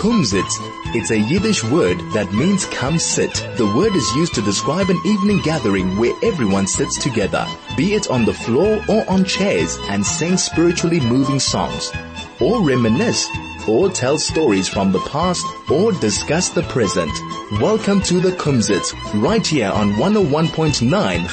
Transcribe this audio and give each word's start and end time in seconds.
Kumzits. 0.00 0.56
It's 0.96 1.10
a 1.10 1.18
Yiddish 1.18 1.62
word 1.62 1.98
that 2.14 2.32
means 2.32 2.64
come 2.64 2.98
sit. 2.98 3.34
The 3.58 3.70
word 3.76 3.94
is 3.94 4.16
used 4.16 4.34
to 4.34 4.40
describe 4.40 4.88
an 4.88 4.98
evening 5.04 5.42
gathering 5.42 5.98
where 5.98 6.14
everyone 6.22 6.66
sits 6.66 6.98
together, 6.98 7.46
be 7.76 7.92
it 7.92 8.08
on 8.08 8.24
the 8.24 8.32
floor 8.32 8.82
or 8.88 9.04
on 9.10 9.26
chairs 9.26 9.76
and 9.90 10.02
sing 10.02 10.38
spiritually 10.38 11.00
moving 11.00 11.38
songs, 11.38 11.92
or 12.40 12.62
reminisce, 12.62 13.28
or 13.68 13.90
tell 13.90 14.16
stories 14.16 14.66
from 14.66 14.90
the 14.90 15.00
past, 15.00 15.44
or 15.70 15.92
discuss 15.92 16.48
the 16.48 16.62
present. 16.62 17.12
Welcome 17.60 18.00
to 18.04 18.20
the 18.20 18.32
Kumzits, 18.32 18.94
right 19.20 19.46
here 19.46 19.70
on 19.70 19.92
101.9 19.96 20.80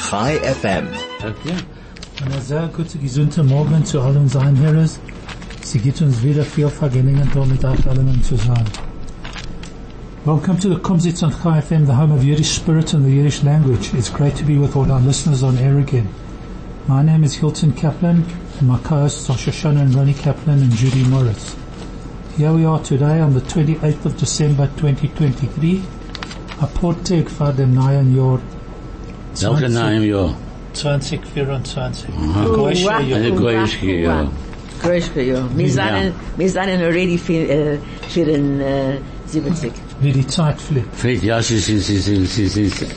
Chai 0.10 0.40
FM. 0.40 0.94
Okay. 1.24 1.58
Eine 2.22 2.42
sehr 2.42 2.68
gute, 2.68 2.98
gesunde 2.98 3.44
Morgen 3.44 3.86
zu 3.86 4.02
allen 4.02 4.30
Hörern. 4.58 4.90
Sie 5.68 5.80
gibt 5.80 6.02
uns 6.02 6.24
wieder 6.24 6.44
viel 6.44 6.70
Vergnügen, 6.70 7.30
da 7.34 7.44
mit 7.44 7.66
euch 7.66 7.90
allen 7.90 8.24
zu 8.24 8.38
sein. 8.38 8.64
Welcome 10.24 10.58
to 10.62 10.70
the 10.70 10.80
Kumzits 10.80 11.24
on 11.24 11.34
Chai 11.44 11.60
FM, 11.60 11.86
the 11.86 11.94
home 11.94 12.14
of 12.14 12.24
Yiddish 12.24 12.52
spirit 12.52 12.94
and 12.94 13.04
the 13.04 13.12
Yiddish 13.12 13.44
language. 13.44 13.94
It's 13.94 14.10
great 14.10 14.38
to 14.38 14.46
be 14.46 14.58
with 14.58 14.78
all 14.78 14.90
our 14.90 15.02
listeners 15.02 15.44
on 15.44 15.58
air 15.58 15.78
again. 15.78 16.08
My 16.88 17.04
name 17.04 17.26
is 17.26 17.34
Hilton 17.34 17.74
Kaplan, 17.74 18.24
and 18.60 18.68
my 18.70 18.78
co-hosts 18.78 19.30
are 19.30 19.36
Shoshana 19.36 19.82
and 19.82 19.94
Ronnie 19.94 20.14
Kaplan 20.14 20.62
and 20.62 20.72
Judy 20.72 21.04
Morris. 21.04 21.58
Here 22.38 22.54
we 22.54 22.64
are 22.64 22.82
today 22.82 23.20
on 23.20 23.34
the 23.34 23.42
28th 23.42 24.06
of 24.06 24.18
December 24.18 24.68
2023. 24.78 25.84
A 26.62 26.68
Porteg 26.68 27.28
for 27.28 27.52
dem 27.52 27.76
neuen 27.76 28.16
Jahr 28.16 28.40
Welke 29.36 29.68
naam, 29.68 30.08
joh? 30.08 30.34
2024. 30.76 32.08
Oh, 32.08 32.56
Goische 32.56 32.86
wow. 32.86 33.00
Jahr. 33.02 33.20
Eine 33.20 33.32
Goischke, 33.36 34.30
ja. 35.22 35.48
Wir 35.56 35.70
sind, 35.70 36.14
wir 36.38 36.50
sind 36.50 36.70
already 36.82 37.18
für, 37.18 37.34
äh, 37.34 37.78
für 38.10 38.26
den, 38.26 38.60
äh, 38.62 38.98
70. 39.28 39.72
Wie 40.02 40.12
die 40.12 40.26
Zeit 40.28 40.60
fliegt. 40.62 40.96
Fred, 40.96 41.22
ja, 41.24 41.42
sie, 41.42 41.58
sie, 41.58 41.80
sie, 41.80 41.98
sie, 41.98 42.26
sie, 42.26 42.48
sie, 42.48 42.68
sie, 42.70 42.88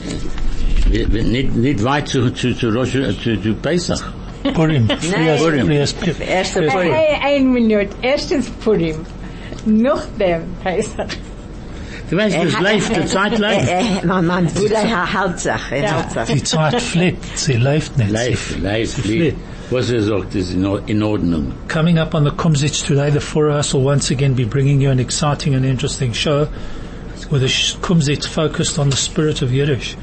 wir- 0.91 1.13
wir- 1.13 1.25
nicht, 1.25 1.55
nicht 1.57 1.83
weit 1.83 2.09
zu, 2.09 2.31
zu, 2.31 2.55
zu, 2.55 2.69
Rosh, 2.71 2.93
zu, 2.93 3.37
zu 3.41 3.55
Pesach. 3.55 4.03
Purim. 4.55 4.89
Früher, 4.89 5.37
Purim. 5.37 5.71
ist 5.71 6.01
Purim. 6.01 6.15
Erste 6.29 6.61
ein 7.25 7.53
Minute. 7.53 7.91
Erstens 8.03 8.49
Purim. 8.65 8.97
Noch 9.67 10.03
dem 10.19 10.43
Pesach. 10.63 11.09
Du 12.11 12.17
weißt, 12.17 12.37
das 12.43 12.61
läuft, 12.61 12.97
die 12.97 13.05
Zeit 13.07 13.39
läuft. 13.39 14.05
Mein, 14.05 14.27
mein 14.27 14.47
Bruder, 14.47 14.79
er 14.79 15.13
er 16.17 16.27
sich. 16.27 16.37
Die 16.37 16.43
Zeit 16.43 16.81
fliegt. 16.83 17.39
Sie 17.39 17.53
läuft 17.55 17.97
nicht. 17.99 18.11
Läuft, 18.11 18.59
läuft, 18.61 18.93
fliegt. 18.95 19.37
Was 19.71 19.91
er 19.93 20.03
sagt, 20.03 20.35
ist 20.35 20.53
in 20.53 20.67
Ordnung. 20.67 21.53
Coming 21.69 22.01
up 22.01 22.17
on 22.17 22.25
the 22.25 22.33
Kumzits 22.33 22.85
today, 22.85 23.09
the 23.09 23.21
four 23.21 23.47
of 23.47 23.55
us 23.55 23.73
will 23.73 23.83
once 23.83 24.11
again 24.11 24.35
be 24.35 24.45
bringing 24.45 24.81
you 24.81 24.91
an 24.91 24.99
exciting 24.99 25.55
and 25.55 25.65
interesting 25.65 26.13
show 26.13 26.49
with 27.31 27.45
a 27.45 27.49
Kumzits 27.81 28.27
focused 28.27 28.81
on 28.81 28.91
the 28.91 28.97
spirit 28.97 29.43
of 29.43 29.53
Yiddish. 29.53 29.97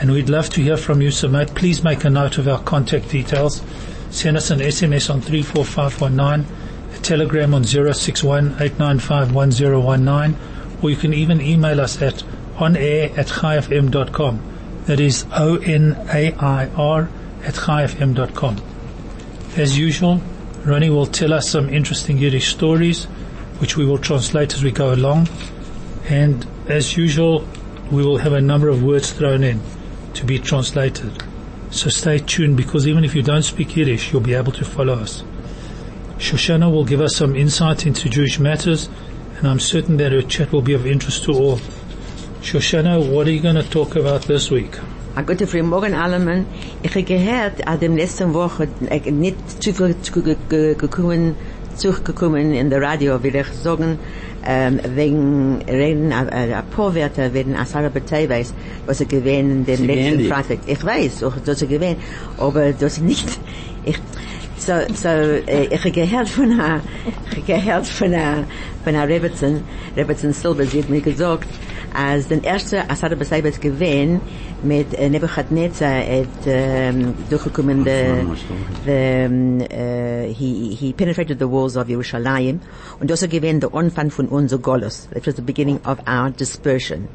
And 0.00 0.10
we'd 0.10 0.28
love 0.28 0.50
to 0.50 0.60
hear 0.60 0.76
from 0.76 1.00
you, 1.00 1.12
so 1.12 1.28
mate, 1.28 1.54
please 1.54 1.84
make 1.84 2.04
a 2.04 2.10
note 2.10 2.38
of 2.38 2.48
our 2.48 2.60
contact 2.64 3.10
details. 3.10 3.62
Send 4.10 4.36
us 4.36 4.50
an 4.50 4.58
SMS 4.58 5.08
on 5.08 5.20
34519, 5.20 6.44
a 6.92 6.98
telegram 6.98 7.54
on 7.54 7.62
061-895-1019, 7.62 10.34
or 10.82 10.90
you 10.90 10.96
can 10.96 11.14
even 11.14 11.40
email 11.40 11.80
us 11.80 12.02
at 12.02 12.24
onair 12.56 13.16
at 13.16 13.28
chaifm.com. 13.28 14.40
That 14.86 14.98
is 14.98 15.26
O-N-A-I-R 15.32 17.08
at 17.44 17.54
chaifm.com. 17.54 18.71
As 19.56 19.76
usual, 19.76 20.18
Ronnie 20.64 20.88
will 20.88 21.04
tell 21.04 21.34
us 21.34 21.50
some 21.50 21.68
interesting 21.68 22.16
Yiddish 22.16 22.54
stories, 22.54 23.04
which 23.58 23.76
we 23.76 23.84
will 23.84 23.98
translate 23.98 24.54
as 24.54 24.64
we 24.64 24.70
go 24.70 24.94
along. 24.94 25.28
And 26.08 26.46
as 26.68 26.96
usual, 26.96 27.46
we 27.90 28.02
will 28.02 28.16
have 28.16 28.32
a 28.32 28.40
number 28.40 28.70
of 28.70 28.82
words 28.82 29.12
thrown 29.12 29.44
in 29.44 29.60
to 30.14 30.24
be 30.24 30.38
translated. 30.38 31.22
So 31.70 31.90
stay 31.90 32.18
tuned 32.18 32.56
because 32.56 32.88
even 32.88 33.04
if 33.04 33.14
you 33.14 33.22
don't 33.22 33.42
speak 33.42 33.76
Yiddish, 33.76 34.10
you'll 34.10 34.22
be 34.22 34.32
able 34.32 34.52
to 34.52 34.64
follow 34.64 34.94
us. 34.94 35.22
Shoshana 36.16 36.72
will 36.72 36.86
give 36.86 37.02
us 37.02 37.14
some 37.14 37.36
insight 37.36 37.84
into 37.84 38.08
Jewish 38.08 38.38
matters, 38.38 38.88
and 39.36 39.46
I'm 39.46 39.60
certain 39.60 39.98
that 39.98 40.12
her 40.12 40.22
chat 40.22 40.50
will 40.50 40.62
be 40.62 40.72
of 40.72 40.86
interest 40.86 41.24
to 41.24 41.32
all. 41.32 41.58
Shoshana, 42.40 43.06
what 43.06 43.28
are 43.28 43.32
you 43.32 43.40
going 43.40 43.56
to 43.56 43.68
talk 43.68 43.96
about 43.96 44.22
this 44.22 44.50
week? 44.50 44.78
A 45.14 45.20
gute 45.20 45.46
früh 45.46 45.62
morgen 45.62 45.92
allen. 45.92 46.46
Ich 46.82 46.90
habe 46.92 47.02
gehört, 47.02 47.68
an 47.68 47.78
dem 47.78 47.98
letzten 47.98 48.32
Woche, 48.32 48.66
ich 48.88 49.12
nicht 49.12 49.62
zu 49.62 49.74
viel 49.74 49.94
gekommen, 50.78 51.36
zurückgekommen 51.76 52.54
in 52.54 52.70
der 52.70 52.80
Radio, 52.80 53.22
will 53.22 53.36
ich 53.36 53.48
sagen, 53.48 53.98
ähm, 54.46 54.80
wegen 54.94 55.60
reden, 55.68 56.12
äh, 56.12 56.54
ein 56.54 56.64
paar 56.70 56.94
Wörter 56.94 57.34
wegen 57.34 57.54
Asara 57.56 57.90
Beteweis, 57.90 58.54
was 58.86 59.00
er 59.00 59.06
gewähnt 59.06 59.68
den 59.68 59.76
Sie 59.76 59.86
letzten. 59.86 60.28
Freitag. 60.28 60.60
Ich 60.66 60.82
weiß, 60.82 61.24
auch, 61.24 61.36
dass 61.44 61.60
er 61.60 61.68
gewähnt, 61.68 61.98
aber 62.38 62.72
das 62.72 62.98
nicht, 62.98 63.28
ich, 63.84 63.98
so, 64.56 64.72
so, 64.94 65.08
äh, 65.08 65.66
ich 65.70 65.80
habe 65.80 65.90
gehört 65.90 66.30
von 66.30 66.52
einer, 66.52 66.80
ich 67.30 67.36
habe 67.36 67.60
gehört 67.60 67.86
von 67.86 68.14
einer, 68.14 68.44
von 68.82 68.94
einer 68.94 69.06
Rebbetzin, 69.06 69.60
Rebbetzin 69.94 70.32
Silber, 70.32 70.64
sie 70.64 70.80
hat 70.80 70.88
mir 70.88 71.02
gesagt, 71.02 71.48
als 71.94 72.28
den 72.28 72.42
erste 72.42 72.88
Asada 72.90 73.14
Beseibes 73.14 73.60
gewesen 73.60 74.20
mit 74.62 74.92
Nebuchadnezzar 74.98 76.00
hat 76.00 76.46
ähm, 76.46 77.14
durchgekommen 77.30 77.84
the, 77.84 78.24
the, 78.84 79.26
um, 79.26 79.60
uh, 79.60 80.32
he, 80.32 80.74
he 80.74 80.92
penetrated 80.92 81.38
the 81.38 81.48
walls 81.48 81.76
of 81.76 81.88
Jerusalem 81.88 82.60
und 83.00 83.10
das 83.10 83.20
gewesen 83.22 83.60
der 83.60 83.74
Anfang 83.74 84.10
von 84.10 84.28
unser 84.28 84.58
Golos. 84.58 85.08
That 85.12 85.26
was 85.26 85.36
the 85.36 85.42
beginning 85.42 85.80
of 85.84 85.98
our 86.06 86.30
dispersion. 86.30 87.08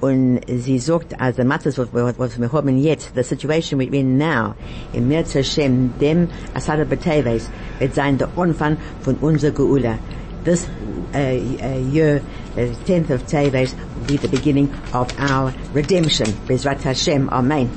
Und 0.00 0.40
sie 0.46 0.78
sagt, 0.78 1.20
als 1.20 1.36
der 1.36 1.44
Matzes, 1.44 1.76
was, 1.76 1.88
wir 1.92 2.52
haben 2.52 2.78
jetzt, 2.78 3.12
the 3.16 3.24
situation 3.24 3.80
we're 3.80 3.92
in 3.92 4.16
now, 4.16 4.54
im 4.92 5.08
März 5.08 5.34
Hashem, 5.34 5.92
dem 6.00 6.28
Asada 6.54 6.84
Bateves, 6.84 7.50
wird 7.80 7.94
sein 7.94 8.16
der 8.16 8.28
Anfang 8.36 8.76
von 9.00 9.16
unserer 9.16 9.50
Geula. 9.50 9.98
This 10.44 10.66
uh, 10.68 11.18
uh, 11.18 11.78
year, 11.92 12.22
the 12.54 12.68
10th 12.86 13.10
of 13.10 13.22
Teves, 13.24 13.74
will 13.96 14.06
be 14.06 14.16
the 14.16 14.28
beginning 14.28 14.72
of 14.92 15.12
our 15.18 15.52
redemption. 15.72 16.26
Bezrat 16.46 16.80
Hashem. 16.82 17.28
Amen. 17.30 17.70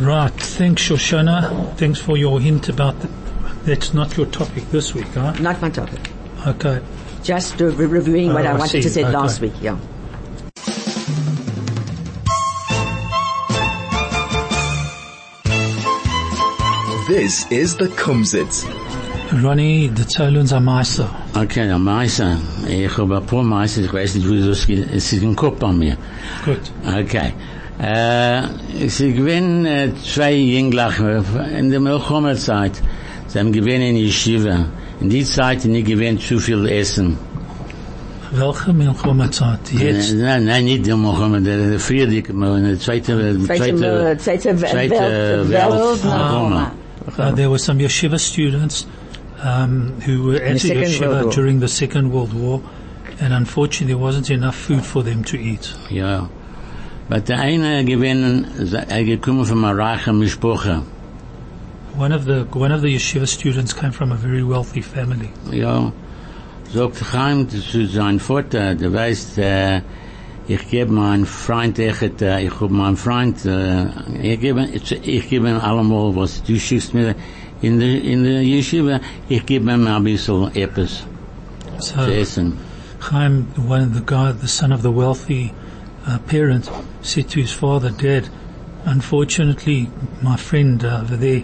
Right, 0.00 0.32
thanks 0.32 0.82
Shoshana. 0.88 1.76
Thanks 1.76 2.00
for 2.00 2.16
your 2.16 2.40
hint 2.40 2.68
about 2.68 2.98
the, 3.00 3.08
that's 3.64 3.92
not 3.94 4.16
your 4.16 4.26
topic 4.26 4.64
this 4.70 4.94
week, 4.94 5.06
huh? 5.08 5.32
Not 5.40 5.60
my 5.60 5.70
topic. 5.70 6.10
Okay. 6.46 6.82
Just 7.22 7.60
uh, 7.60 7.66
re- 7.66 7.86
reviewing 7.86 8.32
what 8.32 8.44
Oh, 8.46 8.48
I 8.50 8.52
I 8.52 8.58
wanted 8.58 8.70
see. 8.70 8.82
to 8.82 8.90
say 8.90 9.04
Okay. 9.04 9.12
last 9.12 9.40
week, 9.40 9.52
yeah. 9.60 9.78
This 17.08 17.50
is 17.50 17.76
the 17.76 17.86
Kumzits. 17.88 18.62
Ronnie, 19.32 19.88
the 19.88 20.04
Zolun's 20.04 20.52
are 20.52 20.60
Meister. 20.60 21.08
Okay, 21.34 21.66
der 21.66 21.78
Meister. 21.78 22.36
Ich 22.68 22.98
habe 22.98 23.16
ein 23.16 23.24
paar 23.24 23.42
Meister, 23.42 23.80
ich 23.80 23.92
weiß 23.92 24.16
nicht, 24.16 24.28
wo 24.28 24.34
das 24.34 24.66
geht. 24.66 24.86
Es 24.92 25.10
ist 25.10 25.22
im 25.22 25.34
Kopf 25.34 25.58
bei 25.58 25.72
mir. 25.72 25.96
Gut. 26.44 26.60
Okay. 26.86 27.32
Eh, 27.80 28.40
äh, 28.84 28.88
sie 28.88 29.14
gewinnen 29.14 29.64
äh, 29.64 29.86
eh, 29.86 29.92
zwei 30.04 30.34
Jünglach 30.34 31.00
eh, 31.00 31.58
in 31.58 31.70
der 31.70 31.80
Milchommerzeit. 31.80 32.72
Sie 33.28 33.38
haben 33.38 33.52
gewinnen 33.52 33.96
in 33.96 33.96
Yeshiva. 33.96 34.66
In 35.00 35.08
die 35.08 35.24
Zeit, 35.24 35.64
die 35.64 35.82
gewinnen 35.82 36.18
zu 36.20 36.38
viel 36.38 36.66
Essen. 36.66 37.16
Welche 38.32 38.72
Milchoma-Zeit? 38.72 39.60
Jetzt? 39.72 40.14
Nein, 40.14 40.44
nein, 40.44 40.64
nicht 40.64 40.86
der 40.86 40.96
Mohammed, 40.96 41.46
der, 41.46 41.70
der 41.70 41.80
Friedrich, 41.80 42.28
aber 42.30 42.58
in 42.58 42.64
der 42.64 42.78
zweite, 42.78 43.36
Zweite, 43.46 43.46
zweite, 43.46 44.16
zweite, 44.18 44.56
zweite 44.56 44.62
Welt, 44.62 44.90
Welt, 44.90 45.50
Welt, 45.50 46.04
Milchoma. 46.04 46.72
Uh, 47.18 47.32
there 47.32 47.50
were 47.50 47.58
some 47.58 47.78
yeshiva 47.78 48.18
students 48.18 48.86
um, 49.42 50.00
who 50.02 50.24
were 50.24 50.36
at 50.36 50.60
the, 50.60 50.70
yeshiva 50.70 51.32
during 51.32 51.60
the 51.60 51.68
Second 51.68 52.12
World 52.12 52.32
War, 52.32 52.62
and 53.20 53.32
unfortunately 53.32 53.94
there 53.94 53.98
wasn't 53.98 54.30
enough 54.30 54.56
food 54.56 54.84
for 54.84 55.02
them 55.02 55.24
to 55.24 55.36
eat. 55.36 55.74
Ja. 55.90 56.28
Aber 57.08 57.20
der 57.20 57.40
eine 57.40 57.84
gewinnen, 57.84 58.46
er 58.88 59.04
gekommen 59.04 59.44
von 59.44 59.64
einer 59.64 59.76
reichen 59.76 60.18
Mischproche. 60.18 60.82
One 61.98 62.12
of 62.12 62.24
the 62.24 62.46
one 62.54 62.72
of 62.72 62.80
the 62.80 62.88
yeshiva 62.88 63.26
students 63.26 63.74
came 63.74 63.92
from 63.92 64.12
a 64.12 64.16
very 64.16 64.42
wealthy 64.42 64.80
family. 64.80 65.30
Ja. 65.50 65.92
Sagt 66.72 67.04
Chaim 67.12 67.48
zu 67.50 67.86
seinem 67.86 68.18
Vater, 68.18 68.74
du 68.74 68.90
weißt, 68.90 69.36
äh, 69.38 69.82
ich 70.48 70.70
gebe 70.70 70.90
meinen 70.90 71.26
Freund 71.26 71.78
echt, 71.78 72.22
äh, 72.22 72.40
ich 72.46 72.60
hab 72.60 72.70
meinen 72.70 72.96
Freund, 72.96 73.44
äh, 73.44 73.86
ich 74.22 74.40
gebe, 74.40 74.66
ich 74.70 75.28
gebe 75.28 75.50
ihm 75.50 75.58
allemal, 75.58 76.16
was 76.16 76.42
du 76.42 76.58
schickst 76.58 76.94
mir 76.94 77.14
in 77.62 77.78
the 77.78 78.12
in 78.12 78.24
der 78.24 78.42
Yeshiva, 78.42 79.00
ich 79.28 79.46
gebe 79.46 79.70
ihm 79.70 79.86
ein 79.86 80.04
bisschen 80.04 80.54
etwas 80.54 81.04
zu 81.78 81.94
So 81.94 82.10
essen. 82.10 82.58
Chaim, 83.00 83.46
one 83.56 83.82
of 83.82 83.94
the 83.94 84.00
guy, 84.00 84.32
the 84.32 84.48
son 84.48 84.72
of 84.72 84.82
the 84.82 84.90
wealthy 84.90 85.52
uh, 86.06 86.18
parent, 86.26 86.70
said 87.02 87.28
to 87.30 87.40
his 87.40 87.52
father, 87.52 87.90
"Dad, 87.90 88.28
unfortunately, 88.84 89.90
my 90.22 90.36
friend 90.36 90.84
uh, 90.84 91.00
over 91.02 91.16
there 91.16 91.42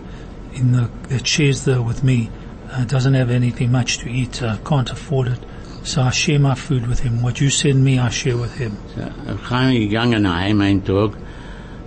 in 0.55 0.73
the 0.73 0.89
that 1.09 1.27
shares 1.27 1.65
the 1.65 1.83
with 1.83 2.03
me 2.03 2.31
uh, 2.73 2.85
doesn't 2.85 3.15
have 3.15 3.31
anything 3.31 3.73
much 3.73 3.99
to 3.99 4.09
eat. 4.11 4.43
Uh, 4.43 4.57
can't 4.65 4.91
afford 4.91 5.29
it. 5.29 5.39
So 5.85 6.03
I 6.03 6.11
share 6.11 6.39
my 6.39 6.55
food 6.55 6.87
with 6.87 7.01
him. 7.01 7.23
What 7.23 7.41
you 7.41 7.51
send 7.51 7.85
me, 7.85 7.99
I 7.99 8.11
share 8.11 8.37
with 8.37 8.55
him. 8.59 8.77
So, 8.95 9.03
ich 9.03 9.49
bin 9.49 9.89
gegangen 9.89 10.27
heim 10.27 10.61
einen 10.61 10.85
Tag, 10.85 11.13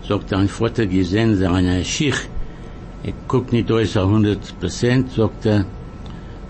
sagt 0.08 0.34
ein 0.34 0.48
Vater 0.48 0.86
gesehen, 0.86 1.38
seine 1.38 1.84
Schicht, 1.86 2.30
ich 3.04 3.14
guck 3.28 3.52
nicht 3.52 3.72
aus 3.72 3.98
a 3.98 4.04
100 4.04 4.60
Prozent, 4.60 5.12
sagt 5.12 5.46
er, 5.46 5.66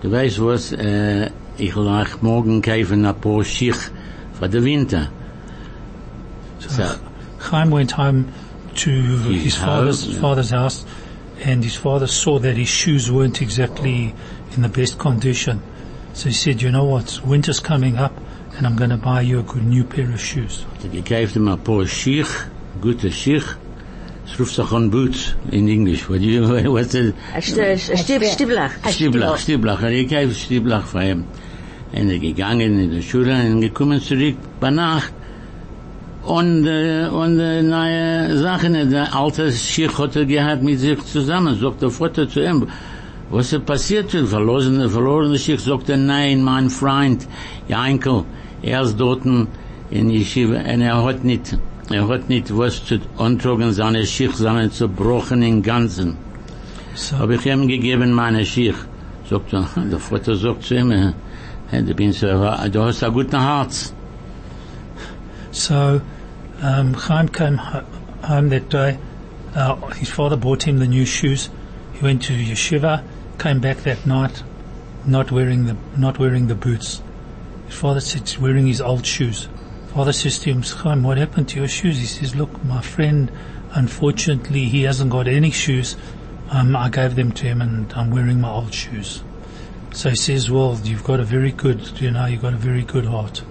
du 0.02 0.10
weißt 0.10 0.44
was, 0.44 0.72
äh, 0.72 1.30
ich 1.58 1.74
lach 1.74 2.20
morgen 2.22 2.62
kaufen 2.62 3.06
ein 3.06 3.20
paar 3.20 3.44
Schicht 3.44 3.90
für 4.32 4.48
den 4.48 4.64
Winter. 4.64 5.08
So, 6.58 6.82
Chaim 7.38 7.72
went 7.72 7.96
home 7.96 8.26
to 8.76 8.90
His 8.90 9.42
his 9.42 9.56
father's, 9.56 10.06
house, 10.06 10.18
father's 10.18 10.52
house 10.52 10.86
and 11.44 11.64
his 11.64 11.76
father 11.76 12.06
saw 12.06 12.38
that 12.38 12.56
his 12.56 12.68
shoes 12.68 13.10
weren't 13.10 13.42
exactly 13.42 14.14
in 14.54 14.62
the 14.62 14.68
best 14.68 14.98
condition. 14.98 15.60
So 16.14 16.28
he 16.28 16.34
said, 16.34 16.62
you 16.62 16.70
know 16.70 16.84
what, 16.84 17.20
winter's 17.24 17.60
coming 17.60 17.96
up 17.96 18.12
and 18.56 18.66
I'm 18.66 18.76
going 18.76 18.90
to 18.90 18.96
buy 18.96 19.22
you 19.22 19.40
a 19.40 19.42
good 19.42 19.64
new 19.64 19.84
pair 19.84 20.10
of 20.12 20.20
shoes. 20.20 20.64
er 20.84 20.90
gekauft 20.90 21.36
ihm 21.36 21.48
a 21.48 21.56
paar 21.56 21.86
Schicht, 21.86 22.50
gute 22.80 23.10
Schicht, 23.10 23.56
es 24.26 24.38
ruft 24.38 24.54
sich 24.54 24.72
an 24.72 24.90
Boots 24.90 25.34
in 25.50 25.68
English, 25.68 26.08
what 26.08 26.20
do 26.20 26.24
you, 26.26 26.42
what's 26.72 26.94
it? 26.94 27.14
A 27.34 27.40
st- 27.40 27.58
a 27.58 27.96
stib, 27.96 28.22
stiblach. 28.24 28.72
Stiblach, 28.88 29.38
Stiblach, 29.38 29.82
er 29.82 29.90
gekauft 29.90 30.36
Stiblach 30.36 30.86
für 30.86 31.02
ihn. 31.02 31.24
Und 31.94 32.10
er 32.10 32.18
gegangen 32.18 32.78
in 32.78 32.90
die 32.90 33.02
Schule 33.02 33.34
und 33.50 33.60
gekommen 33.60 34.00
zurück 34.00 34.36
bei 34.60 34.70
Nacht. 34.70 35.12
Und, 36.24 36.66
äh, 36.66 37.08
und 37.08 37.40
äh, 37.40 37.62
neue 37.62 38.38
Sachen, 38.38 38.74
der 38.90 39.12
alte 39.14 39.50
Schicht 39.50 39.98
hat 39.98 40.14
er 40.14 40.24
gehabt 40.24 40.62
mit 40.62 40.78
sich 40.78 41.02
zusammen, 41.04 41.58
sagt 41.58 41.82
der 41.82 41.90
Vater 41.90 42.28
zu 42.28 42.40
ihm, 42.40 42.68
was 43.28 43.52
ist 43.52 43.66
passiert, 43.66 44.10
verlorene, 44.10 44.88
verlorene 44.88 45.36
Schicht, 45.36 45.64
sagt 45.64 45.88
er, 45.90 45.96
nein, 45.96 46.42
mein 46.42 46.70
Freund, 46.70 47.26
Jankel, 47.66 48.22
er 48.62 48.82
ist 48.82 48.96
dort 49.00 49.24
in 49.24 50.10
Yeshiva, 50.10 50.58
und 50.58 50.80
er 50.80 51.02
hat 51.02 51.24
nicht, 51.24 51.58
er 51.92 52.08
hat 52.08 52.28
nicht 52.28 52.56
was 52.56 52.84
zu 52.84 52.98
antragen, 53.18 53.72
seine 53.72 54.06
Schicht, 54.06 54.36
seine 54.36 54.70
zerbrochen 54.70 55.42
im 55.42 55.62
Ganzen. 55.62 56.16
So, 56.94 57.18
Hab 57.18 57.30
ich 57.30 57.46
ihm 57.46 57.68
gegeben 57.68 58.12
meine 58.12 58.44
Schicht. 58.44 58.86
Sagt 59.28 59.52
er, 59.52 59.66
der 59.76 59.98
Vater 59.98 60.36
sagt 60.36 60.64
zu 60.64 60.74
ihm, 60.74 61.14
hey, 61.70 61.82
du 61.82 61.94
bist, 61.94 62.22
du 62.22 62.82
hast 62.82 63.02
ein 63.02 63.12
gutes 63.12 63.40
Herz. 63.40 63.92
so 65.52 66.00
um, 66.62 66.94
Chaim 66.94 67.28
came 67.28 67.58
home 68.22 68.48
that 68.48 68.68
day. 68.70 68.98
Uh, 69.54 69.74
his 69.92 70.08
father 70.08 70.36
bought 70.36 70.62
him 70.62 70.78
the 70.78 70.86
new 70.86 71.04
shoes. 71.04 71.50
He 71.92 72.00
went 72.02 72.22
to 72.24 72.32
yeshiva, 72.32 73.04
came 73.38 73.60
back 73.60 73.78
that 73.78 74.06
night, 74.06 74.42
not 75.04 75.30
wearing 75.30 75.66
the 75.66 75.76
not 75.96 76.18
wearing 76.18 76.46
the 76.46 76.54
boots. 76.54 77.02
His 77.66 77.76
father 77.76 78.00
said 78.00 78.22
he's 78.22 78.38
wearing 78.38 78.66
his 78.66 78.80
old 78.80 79.04
shoes. 79.04 79.48
Father 79.94 80.12
says 80.14 80.38
to 80.38 80.50
him, 80.50 80.62
Chaim, 80.62 81.02
what 81.02 81.18
happened 81.18 81.48
to 81.50 81.58
your 81.58 81.68
shoes? 81.68 81.98
He 81.98 82.06
says, 82.06 82.34
look, 82.34 82.64
my 82.64 82.80
friend, 82.80 83.30
unfortunately, 83.72 84.64
he 84.64 84.84
hasn't 84.84 85.10
got 85.10 85.28
any 85.28 85.50
shoes. 85.50 85.96
Um, 86.50 86.74
I 86.74 86.88
gave 86.88 87.14
them 87.14 87.32
to 87.32 87.44
him 87.44 87.60
and 87.60 87.92
I'm 87.92 88.10
wearing 88.10 88.40
my 88.40 88.48
old 88.48 88.72
shoes. 88.72 89.22
So 89.92 90.08
he 90.08 90.16
says, 90.16 90.50
well, 90.50 90.78
you've 90.82 91.04
got 91.04 91.20
a 91.20 91.24
very 91.24 91.52
good, 91.52 92.00
you 92.00 92.10
know, 92.10 92.24
you've 92.24 92.40
got 92.40 92.54
a 92.54 92.56
very 92.56 92.84
good 92.84 93.04
heart. 93.04 93.42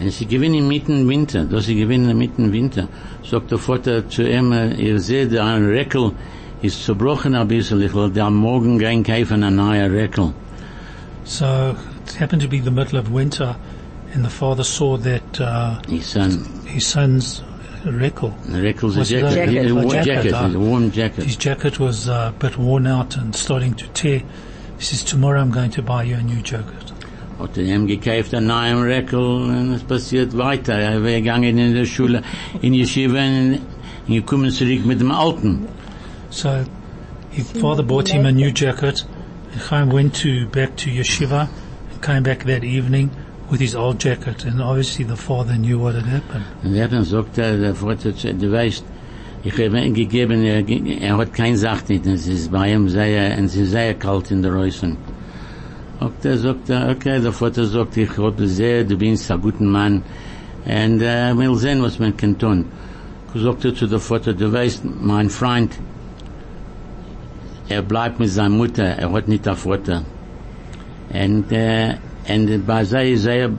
Und 0.00 0.10
sie 0.10 0.24
gewinnen 0.24 0.66
mitten 0.66 1.06
Winter, 1.06 1.44
dass 1.44 1.66
sie 1.66 1.76
gewinnen 1.76 2.16
mitten 2.18 2.50
Winter. 2.50 2.88
Sagt 3.22 3.50
der 3.50 3.58
Vater 3.58 4.08
zu 4.08 4.22
ihm, 4.22 4.52
äh, 4.52 4.74
ihr 4.74 4.98
seht, 4.98 5.36
ein 5.36 5.66
Reckel 5.66 6.12
ist 6.62 6.84
zerbrochen 6.84 7.34
ein 7.34 7.46
bisschen, 7.46 7.80
ich 7.82 7.94
will 7.94 8.10
da 8.10 8.30
morgen 8.30 8.78
gehen 8.78 9.02
kaufen 9.04 9.44
ein 9.44 9.54
neuer 9.54 9.90
Reckel. 9.90 10.32
So 11.24 11.76
it 12.06 12.20
happened 12.20 12.42
to 12.42 12.48
be 12.48 12.60
the 12.60 12.70
middle 12.70 12.98
of 12.98 13.12
winter, 13.12 13.56
and 14.14 14.24
the 14.24 14.30
father 14.30 14.64
saw 14.64 14.96
that 14.96 15.40
uh, 15.40 15.80
Ich 15.88 16.06
sage, 16.06 16.38
his 16.66 16.86
son's 16.86 17.42
Rekel, 17.84 18.32
ein 18.48 18.60
Reckel 18.60 18.88
ist 18.88 18.96
ein 18.96 19.00
Was 19.00 19.10
ist 19.10 19.22
das? 19.22 19.34
Jacket, 19.34 19.52
Jacket, 19.52 19.70
a 19.70 19.74
warm 19.74 19.90
jacket, 19.90 20.06
jacket, 20.06 20.32
ah. 20.32 20.46
a 20.46 20.58
warm 20.58 20.92
jacket. 20.92 21.24
his 21.24 21.36
jacket 21.36 21.80
was 21.80 22.08
uh, 22.08 22.30
a 22.30 22.32
bit 22.38 22.56
worn 22.56 22.86
out 22.86 23.16
and 23.16 23.34
starting 23.34 23.74
to 23.74 23.86
tear. 23.88 24.22
He 24.78 24.84
says, 24.84 25.04
"Tomorrow 25.04 25.40
I'm 25.40 25.50
going 25.50 25.70
to 25.72 25.82
buy 25.82 26.04
you 26.04 26.16
a 26.16 26.22
new 26.22 26.40
jacket." 26.42 26.92
Hat 27.38 27.58
er 27.58 27.64
ihm 27.64 27.86
gekauft 27.86 28.32
einen 28.32 28.46
neuen 28.46 28.82
Reckel 28.82 29.18
und 29.18 29.74
es 29.74 29.82
passiert 29.82 30.36
weiter. 30.38 30.74
Er 30.74 31.02
wäre 31.02 31.20
gegangen 31.20 31.58
in 31.58 31.74
der 31.74 31.84
Schule, 31.84 32.22
in 32.62 32.72
Yeshiva 32.72 33.18
und 33.18 33.60
gekommen 34.08 34.50
zurück 34.50 34.86
mit 34.86 35.00
dem 35.00 35.10
Alten. 35.10 35.66
So 36.30 36.64
his 37.30 37.50
father 37.60 37.82
bought 37.82 38.08
him 38.08 38.24
a 38.24 38.32
new 38.32 38.50
jacket, 38.50 39.04
and 39.52 39.60
Chaim 39.60 39.90
went 39.90 40.14
to 40.22 40.46
back 40.46 40.76
to 40.76 40.90
yeshiva, 40.90 41.48
and 41.90 42.02
came 42.02 42.22
back 42.22 42.44
that 42.44 42.64
evening 42.64 43.10
with 43.54 43.60
his 43.60 43.76
old 43.76 44.00
jacket. 44.00 44.44
And 44.44 44.60
obviously 44.60 45.04
the 45.04 45.16
father 45.16 45.56
knew 45.56 45.78
what 45.78 45.94
had 45.94 46.06
happened. 46.06 46.44
Und 46.64 46.74
er 46.74 46.88
dann 46.88 47.04
sagt 47.04 47.38
er, 47.38 47.56
der 47.56 47.74
Vater, 47.74 48.10
du 48.12 48.50
weißt, 48.50 48.84
ich 49.44 49.52
habe 49.52 49.80
ihm 49.80 49.94
gegeben, 49.94 50.42
er, 50.42 51.16
hat 51.16 51.32
kein 51.32 51.56
Sacht 51.56 51.88
nicht, 51.88 52.04
es 52.06 52.26
ist 52.26 52.50
bei 52.50 52.72
ihm 52.72 52.88
sehr, 52.88 53.38
in 53.38 54.42
der 54.42 54.52
Reusen. 54.52 54.96
Und 56.00 56.24
er 56.24 56.38
sagt, 56.38 56.68
okay, 56.68 57.20
der 57.20 57.32
Vater 57.32 57.64
sagt, 57.66 57.96
ich 57.96 58.16
habe 58.18 58.48
sehr, 58.48 58.82
du 58.82 58.96
bist 58.96 59.30
ein 59.30 59.40
guter 59.40 59.62
Mann, 59.62 60.02
und 60.64 61.02
äh, 61.02 61.36
will 61.36 61.54
sehen, 61.56 61.80
was 61.82 61.98
man 62.00 62.16
kann 62.16 62.36
tun. 62.36 62.64
Sagt 63.34 63.64
er 63.64 63.74
zu 63.74 63.86
der 63.86 64.00
Vater, 64.00 64.32
du 64.32 64.52
weißt, 64.52 64.82
mein 65.00 65.30
Freund, 65.30 65.70
er 67.68 67.82
bleibt 67.82 68.18
mit 68.18 68.30
seiner 68.30 68.48
Mutter, 68.48 68.84
er 68.84 69.12
hat 69.12 69.28
nicht 69.28 69.46
einen 69.46 69.56
Vater. 69.56 70.02
Und, 71.12 71.52
und 72.28 72.66
bei 72.66 72.82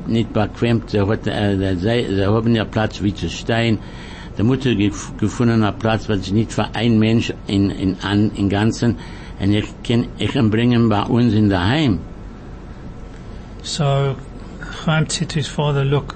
nicht 0.08 0.34
bequem, 0.34 0.82
sie 0.88 1.02
hat, 1.02 1.28
äh, 1.28 1.76
sie, 1.76 2.16
sie 2.16 2.26
haben 2.26 2.56
ja 2.56 2.66
Platz 2.66 3.02
wie 3.02 3.14
zu 3.14 3.30
stehen. 3.30 3.80
Die 4.38 4.44
Mutter 4.44 4.76
gef 4.76 5.14
gefunden 5.18 5.64
Platz, 5.80 6.10
was 6.10 6.32
nicht 6.32 6.52
für 6.52 6.68
ein 6.74 7.00
Mensch 7.00 7.32
in, 7.48 7.70
in, 7.70 7.98
an, 8.02 8.32
in 8.36 8.50
Ganzen. 8.50 8.98
Und 9.40 9.54
ich 9.54 9.66
kann, 9.84 10.08
ich 10.18 10.32
kann 10.34 10.50
bringen 10.50 10.90
bei 10.90 11.04
uns 11.04 11.34
in 11.34 11.50
der 11.50 11.66
Heim. 11.66 12.00
So 13.62 14.16
Chaim 14.84 15.10
said 15.10 15.30
to 15.30 15.36
his 15.36 15.48
father, 15.48 15.84
look, 15.86 16.16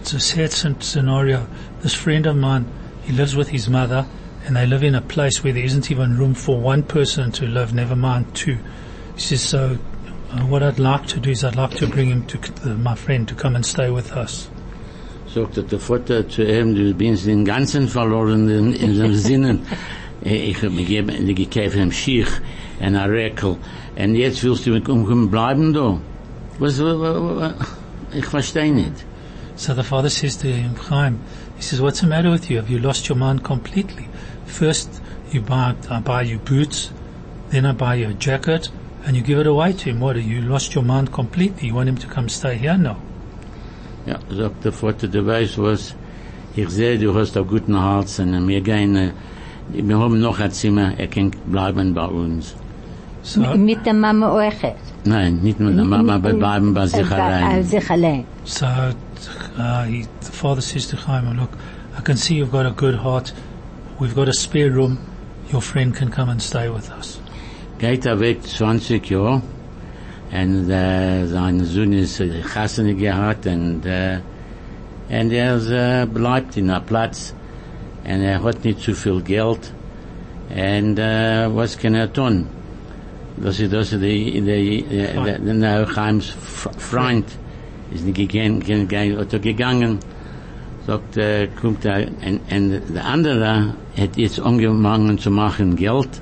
it's 0.00 0.12
a 0.12 0.20
sad 0.20 0.52
scenario. 0.82 1.46
This 1.82 1.94
friend 1.94 2.26
of 2.26 2.36
mine, 2.36 2.66
he 3.02 3.12
lives 3.12 3.36
with 3.36 3.48
his 3.48 3.68
mother 3.68 4.06
and 4.46 4.56
they 4.56 4.66
live 4.66 4.82
in 4.82 4.94
a 4.94 5.00
place 5.00 5.44
where 5.44 5.52
there 5.52 5.64
isn't 5.64 5.90
even 5.90 6.18
room 6.18 6.34
for 6.34 6.58
one 6.58 6.82
person 6.82 7.30
to 7.32 7.46
live, 7.46 7.72
never 7.72 7.94
mind 7.94 8.34
two. 8.34 8.58
He 9.14 9.20
says, 9.20 9.42
so 9.42 9.78
uh, 10.32 10.46
what 10.46 10.62
I'd 10.62 10.78
like 10.78 11.06
to 11.08 11.20
do 11.20 11.30
is 11.30 11.44
I'd 11.44 11.56
like 11.56 11.74
to 11.78 11.86
bring 11.86 12.08
him 12.10 12.26
to 12.26 12.38
the, 12.38 12.74
my 12.76 12.94
friend 12.94 13.26
to 13.28 13.34
come 13.34 13.54
and 13.56 13.64
stay 13.64 13.90
with 13.90 14.12
us. 14.12 14.48
Sagt 15.32 15.56
der 15.70 15.78
Vater 15.78 16.28
zu 16.28 16.42
ihm, 16.42 16.74
du 16.74 16.92
bist 16.94 17.26
den 17.26 17.44
Ganzen 17.44 17.88
verloren 17.88 18.48
in, 18.48 18.72
in 18.74 18.98
den 18.98 19.14
Sinnen. 19.14 19.60
Ich 20.22 20.56
habe 20.58 20.68
mir 20.70 20.84
gegeben, 20.84 21.74
ihm 21.78 21.92
Schich 21.92 22.26
ein 22.78 22.94
Rekel. 22.94 23.56
Und 23.96 24.14
jetzt 24.16 24.44
willst 24.44 24.66
du 24.66 24.74
umkommen 24.74 25.30
bleiben 25.30 25.72
da? 25.72 25.98
Was, 26.58 26.78
wa- 26.78 27.00
wa- 27.00 27.36
wa- 27.40 27.54
ich 28.12 28.26
verstehe 28.26 28.70
nicht. 28.70 29.06
So 29.56 29.72
the 29.74 29.82
father 29.82 30.10
says 30.10 30.36
to 30.38 30.48
him, 30.48 30.74
Chaim, 30.88 31.20
he 31.56 31.62
says, 31.62 31.80
what's 31.80 32.00
the 32.00 32.06
matter 32.06 32.30
with 32.30 32.50
you? 32.50 32.58
Have 32.58 32.68
you 32.68 32.78
lost 32.78 33.08
your 33.08 33.16
mind 33.16 33.42
completely? 33.44 34.08
First, 34.44 35.00
you 35.32 35.40
buy, 35.40 35.74
I 35.90 36.00
buy 36.00 36.22
you 36.22 36.38
boots, 36.38 36.90
then 37.50 37.64
I 37.64 37.72
buy 37.72 37.94
you 37.94 38.10
a 38.10 38.14
jacket, 38.14 38.68
and 39.04 39.16
you 39.16 39.22
give 39.22 39.38
it 39.38 39.46
away 39.46 39.72
to 39.72 39.90
him. 39.90 40.00
What, 40.00 40.16
have 40.16 40.24
you 40.24 40.42
lost 40.42 40.74
your 40.74 40.84
mind 40.84 41.12
completely? 41.12 41.68
You 41.68 41.74
want 41.74 41.88
him 41.88 41.96
to 41.98 42.06
come 42.06 42.28
stay 42.28 42.56
here? 42.56 42.76
No. 42.76 42.96
Ja, 44.06 44.18
sagt 44.30 44.64
der 44.64 44.72
Vater, 44.72 45.08
du 45.08 45.26
weißt 45.26 45.58
was, 45.58 45.94
ich 46.56 46.68
sehe, 46.70 46.98
du 46.98 47.14
hast 47.14 47.36
einen 47.36 47.46
guten 47.46 47.78
Hals 47.78 48.18
und 48.18 48.48
wir 48.48 48.60
gehen, 48.60 48.96
äh, 48.96 49.12
wir 49.72 49.98
haben 49.98 50.20
noch 50.20 50.40
ein 50.40 50.50
Zimmer, 50.50 50.92
er 50.98 51.06
kann 51.06 51.30
bleiben 51.46 51.94
bei 51.94 52.06
uns. 52.06 52.54
So, 53.22 53.40
mit 53.56 53.84
der 53.84 53.92
Mama 53.94 54.32
euch. 54.32 54.54
Nein, 55.04 55.40
nicht 55.42 55.60
mit 55.60 55.76
der 55.76 55.84
Mama, 55.84 56.14
aber 56.14 56.32
bleiben 56.32 56.72
bei 56.72 56.86
sich 56.86 57.02
Auf 57.02 57.12
allein. 57.12 57.62
sich 57.64 57.90
allein. 57.90 58.24
so 58.44 58.66
uh, 58.66 59.84
he, 59.84 60.06
the 60.20 60.32
father 60.32 60.62
says 60.62 60.86
to 60.86 60.96
Chaim, 60.96 61.36
look, 61.36 61.50
I 61.96 62.00
can 62.00 62.16
see 62.16 62.34
you've 62.34 62.50
got 62.50 62.66
a 62.66 62.70
good 62.70 62.96
heart. 62.96 63.32
We've 63.98 64.14
got 64.14 64.28
a 64.28 64.32
spare 64.32 64.70
room. 64.70 64.98
Your 65.52 65.60
friend 65.60 65.94
can 65.94 66.10
come 66.10 66.30
and 66.30 66.40
stay 66.40 66.68
with 66.70 66.90
us. 66.90 67.19
Geht 67.80 68.04
er 68.04 68.20
weg 68.20 68.42
20 68.42 69.08
Jahre. 69.08 69.40
Und 70.30 70.70
äh, 70.70 71.26
sein 71.26 71.64
Sohn 71.64 71.94
ist 71.94 72.20
äh, 72.20 72.42
Chassene 72.42 72.94
gehabt 72.94 73.46
und, 73.46 73.86
äh, 73.86 74.18
und 75.08 75.32
er 75.32 76.02
äh, 76.02 76.06
bleibt 76.06 76.58
in 76.58 76.66
der 76.66 76.80
Platz. 76.80 77.34
Und 78.04 78.20
er 78.20 78.42
hat 78.42 78.62
nicht 78.64 78.80
zu 78.80 78.94
viel 78.94 79.22
Geld. 79.22 79.72
Und 80.50 80.98
äh, 80.98 81.48
was 81.54 81.78
kann 81.78 81.94
er 81.94 82.12
tun? 82.12 82.46
Das 83.38 83.58
ist 83.58 83.72
das, 83.72 83.90
die, 83.90 83.98
die, 83.98 84.42
die, 84.42 84.84
der, 85.24 85.38
der 85.38 85.54
Neuheims 85.54 86.36
Freund 86.76 87.24
ist 87.94 88.04
nicht 88.04 88.16
gegangen, 88.16 88.60
gegangen, 88.60 89.16
hat 89.16 89.32
er 89.32 89.38
gegangen, 89.38 89.98
sagt, 90.86 91.16
äh, 91.16 91.48
kommt 91.58 91.86
er, 91.86 92.08
und, 92.08 92.40
und 92.52 92.94
der 92.94 93.04
andere 93.06 93.74
hat 93.96 94.16
jetzt 94.16 94.38
angefangen 94.38 95.18
zu 95.18 95.30
machen 95.30 95.76
Geld, 95.76 96.20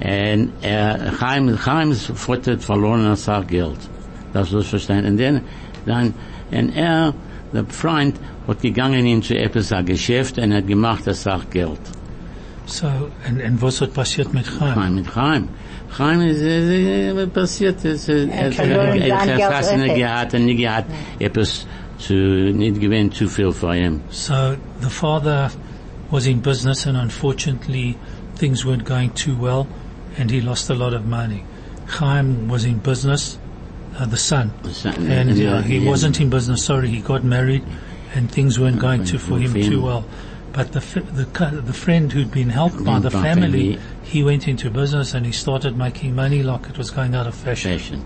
und 0.00 0.52
er, 0.62 1.12
Chaim, 1.18 1.56
Chaims 1.56 2.12
Vater 2.14 2.52
hat 2.52 2.62
verloren 2.62 3.06
als 3.06 3.28
auch 3.28 3.46
Geld. 3.46 3.78
Das 4.32 4.52
muss 4.52 4.68
verstehen. 4.68 5.04
Und 5.04 5.18
dann, 5.18 5.40
Dann, 5.88 6.14
und 6.50 6.76
er, 6.76 7.14
der 7.52 7.64
Freund, 7.66 8.16
hat 8.46 8.60
gegangen 8.60 9.06
in 9.06 9.22
zu 9.22 9.34
etwas 9.36 9.72
ein 9.72 9.86
Geschäft 9.86 10.38
und 10.38 10.52
hat 10.54 10.66
gemacht 10.66 11.02
das 11.06 11.22
Sach 11.22 11.48
Geld. 11.50 11.80
So, 12.66 12.86
and, 13.26 13.42
and 13.42 13.62
was 13.62 13.80
hat 13.80 13.94
passiert 13.94 14.32
mit 14.34 14.46
Chaim? 14.46 14.74
Chaim 14.74 14.94
mit 14.94 15.06
Chaim. 15.14 15.48
Chaim 15.96 16.20
ist, 16.20 16.42
äh, 16.42 17.10
äh, 17.10 17.26
passiert, 17.26 17.82
es, 17.84 18.08
äh, 18.08 18.28
er 18.28 18.52
verloren 18.52 19.00
sein 19.00 19.00
er 19.00 19.26
Geld 19.36 19.42
hat 19.42 19.62
nicht 19.62 19.90
öffnet. 19.90 19.96
gehabt, 19.96 20.34
und 20.34 20.44
nicht 20.44 20.58
gehabt, 20.58 20.90
etwas 21.18 21.66
zu, 21.98 22.14
nicht 22.14 22.78
gewinnt 22.78 23.14
zu 23.14 23.28
viel 23.28 23.52
für 23.52 23.74
ihn. 23.74 24.00
So 24.10 24.56
the 24.82 24.90
father 24.90 25.50
was 26.10 26.26
in 26.26 26.40
business 26.42 26.86
and 26.86 26.98
unfortunately 26.98 27.96
things 28.36 28.64
weren't 28.64 28.84
going 28.84 29.14
too 29.14 29.36
well 29.40 29.66
and 30.18 30.30
he 30.30 30.40
lost 30.40 30.68
a 30.68 30.74
lot 30.74 30.92
of 30.92 31.06
money. 31.06 31.44
Chaim 31.86 32.48
was 32.48 32.64
in 32.64 32.78
business, 32.78 33.38
uh, 33.96 34.04
the 34.04 34.16
son, 34.16 34.52
and 34.84 35.30
uh, 35.40 35.62
he 35.62 35.86
wasn't 35.86 36.20
in 36.20 36.28
business, 36.28 36.64
sorry, 36.64 36.88
he 36.88 37.00
got 37.00 37.24
married 37.24 37.64
and 38.14 38.30
things 38.30 38.58
weren't 38.58 38.80
going 38.80 39.04
to 39.04 39.18
for 39.18 39.38
him 39.38 39.54
too 39.54 39.82
well. 39.82 40.04
But 40.52 40.72
the, 40.72 40.80
the, 40.80 41.62
the 41.62 41.72
friend 41.72 42.10
who'd 42.10 42.32
been 42.32 42.50
helped 42.50 42.82
by 42.84 42.98
the 42.98 43.10
family, 43.10 43.78
he 44.02 44.24
went 44.24 44.48
into 44.48 44.70
business 44.70 45.14
and 45.14 45.24
he 45.24 45.32
started 45.32 45.76
making 45.76 46.14
money 46.14 46.42
like 46.42 46.68
it 46.68 46.76
was 46.78 46.90
going 46.90 47.14
out 47.14 47.26
of 47.26 47.34
fashion. 47.34 47.78
Fashion. 47.78 48.04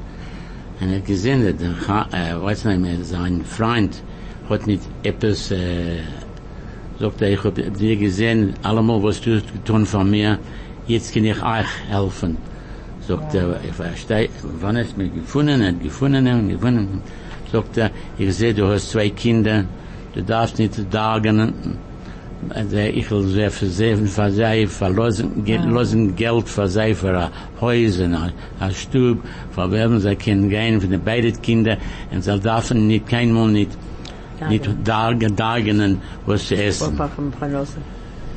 Und 0.80 0.90
hat 0.90 1.06
gesehen, 1.06 1.44
dass 1.44 1.56
der, 1.56 2.06
äh, 2.12 2.42
weiß 2.42 2.64
nicht 2.64 2.80
mehr, 2.80 3.04
sein 3.04 3.44
Freund 3.44 4.02
hat 4.48 4.66
nicht 4.66 4.82
etwas, 5.04 5.52
äh, 5.52 6.00
sagt 6.98 7.22
er, 7.22 7.30
ich 7.30 7.44
hab 7.44 7.54
dir 7.54 7.96
gesehen, 7.96 8.54
allemal 8.62 9.00
was 9.02 9.20
du 9.20 9.40
getan 9.40 9.86
von 9.86 10.10
mir, 10.10 10.38
jetzt 10.92 11.14
kann 11.14 11.24
ich 11.24 11.42
euch 11.42 11.66
helfen. 11.88 12.36
Sagt 13.08 13.34
er, 13.34 13.58
ich 13.68 13.74
verstehe, 13.74 14.28
wann 14.60 14.76
du 14.76 14.84
mich 14.96 15.12
gefunden, 15.14 15.64
hat 15.66 15.82
gefunden 15.82 16.26
und 16.26 16.48
gefunden. 16.48 17.02
Sagt 17.50 17.76
er, 17.76 17.90
ich 18.18 18.34
sehe, 18.36 18.54
du 18.54 18.68
hast 18.68 18.90
zwei 18.90 19.08
Kinder, 19.10 19.64
du 20.14 20.22
darfst 20.22 20.58
nicht 20.58 20.76
dagen, 20.92 21.52
also 22.50 22.76
ich 22.76 23.10
will 23.10 23.22
sehr 23.24 23.50
versehen 23.50 24.06
für 24.06 24.30
sie, 24.30 24.66
verlosen, 24.66 25.44
ge 25.44 25.58
losen 25.58 26.14
Geld 26.16 26.48
sie, 26.48 26.94
für 26.94 27.18
ein 27.18 27.30
Häuser, 27.60 28.04
ein, 28.04 28.32
ein 28.60 28.74
Stub, 28.74 29.18
für 29.52 29.70
wen 29.70 30.00
sie 30.00 30.16
können 30.16 30.48
gehen, 30.48 30.80
für 30.80 30.88
die 30.88 30.96
beiden 30.96 31.40
Kinder, 31.40 31.76
und 32.12 32.22
sie 32.22 32.38
dürfen 32.38 32.86
nicht, 32.86 33.08
keinmal 33.08 33.48
nicht, 33.48 33.70
nicht 34.48 34.68
dagen, 34.84 35.36
dagen, 35.36 36.00
was 36.26 36.46
zu 36.46 36.56
essen. 36.56 36.98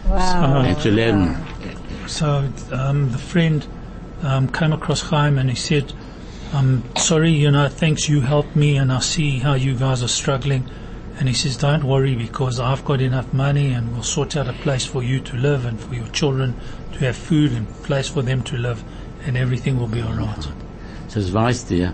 Wow. 0.07 0.67
und 0.67 0.79
zu 0.81 0.89
leben. 0.89 1.35
So 2.07 2.49
um, 2.71 3.11
the 3.11 3.17
friend 3.17 3.65
um, 4.21 4.47
came 4.49 4.73
across 4.73 5.01
Chaim 5.01 5.37
and 5.37 5.49
he 5.49 5.55
said, 5.55 5.93
"I'm 6.53 6.83
sorry, 6.95 7.31
you 7.31 7.51
know, 7.51 7.67
thanks 7.67 8.07
you 8.07 8.21
helped 8.21 8.55
me, 8.55 8.77
and 8.77 8.91
I 8.91 8.99
see 8.99 9.39
how 9.39 9.53
you 9.53 9.75
guys 9.75 10.03
are 10.03 10.07
struggling." 10.07 10.69
And 11.19 11.27
he 11.27 11.33
says, 11.33 11.57
"Don't 11.57 11.83
worry 11.83 12.15
because 12.15 12.59
I've 12.59 12.83
got 12.85 13.01
enough 13.01 13.33
money, 13.33 13.73
and 13.73 13.93
we'll 13.93 14.03
sort 14.03 14.35
out 14.37 14.47
a 14.47 14.53
place 14.53 14.85
for 14.85 15.01
you 15.03 15.19
to 15.21 15.35
live 15.37 15.65
and 15.65 15.79
for 15.79 15.95
your 15.95 16.07
children 16.07 16.55
to 16.93 16.99
have 16.99 17.15
food 17.15 17.51
and 17.51 17.67
place 17.83 18.07
for 18.07 18.21
them 18.21 18.43
to 18.43 18.57
live, 18.57 18.83
and 19.25 19.37
everything 19.37 19.79
will 19.79 19.87
be 19.87 20.01
all 20.01 20.13
right." 20.13 20.47
Das 21.13 21.31
weißt 21.31 21.69
du, 21.69 21.93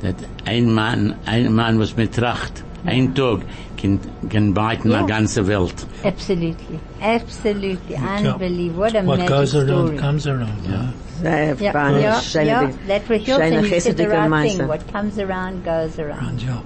dass 0.00 0.14
ein 0.46 0.72
Mann, 0.72 1.14
ein 1.26 1.52
Mann, 1.52 1.78
was 1.78 1.96
mit 1.96 2.14
Tracht, 2.14 2.64
ein 2.84 3.14
Tag, 3.14 3.40
kann, 3.80 4.00
kann 4.28 4.54
beiten 4.54 4.90
Ja. 4.90 5.02
die 5.02 5.06
ganze 5.06 5.46
Welt. 5.46 5.86
Absolutely. 6.04 6.80
Absolutely. 7.00 7.96
Unbelievable. 7.96 8.78
What 8.84 8.94
a 8.96 9.02
What 9.06 9.18
magic 9.18 9.28
goes 9.28 9.54
around 9.54 9.86
story. 9.86 9.96
comes 9.96 10.26
around. 10.26 10.64
Yeah. 10.68 10.92
Sehr 11.22 11.56
Yeah, 11.60 11.72
feine, 11.72 12.00
yeah, 12.00 12.20
schöne 12.20 12.46
yeah. 12.46 12.60
Ding. 12.66 12.78
That 12.88 13.08
was 13.08 13.22
Schöne 13.22 13.24
Hilton. 13.26 13.64
You 13.70 13.80
said 13.80 13.96
the 13.96 14.08
right 14.08 14.50
thing. 14.50 14.66
What 14.68 14.92
comes 14.92 15.18
around 15.18 15.64
goes 15.64 15.98
around. 15.98 16.26
And 16.28 16.42
yeah. 16.42 16.60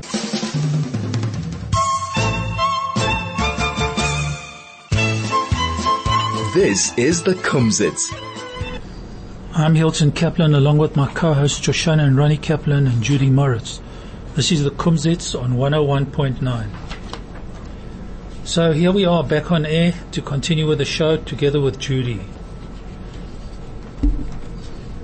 This 6.55 6.97
is 6.97 7.23
the 7.23 7.35
Kumzits. 7.35 8.11
I'm 9.55 9.75
Hilton 9.75 10.11
Kaplan 10.13 10.55
along 10.55 10.79
with 10.79 10.97
my 10.97 11.07
co-hosts 11.13 11.61
Shoshana 11.61 12.07
and 12.07 12.17
Ronnie 12.17 12.39
Kaplan 12.39 12.87
and 12.87 13.03
Judy 13.03 13.29
Moritz. 13.29 13.81
This 14.37 14.52
is 14.52 14.64
the 14.64 14.71
Kumzits 14.71 15.35
on 15.35 15.55
101.9. 15.55 16.69
So 18.45 18.73
here 18.73 18.93
we 18.93 19.07
are 19.07 19.25
back 19.25 19.50
on 19.50 19.64
air 19.64 19.95
to 20.12 20.21
continue 20.21 20.66
with 20.66 20.76
the 20.76 20.85
show 20.85 21.16
together 21.16 21.59
with 21.59 21.78
Judy. 21.78 22.21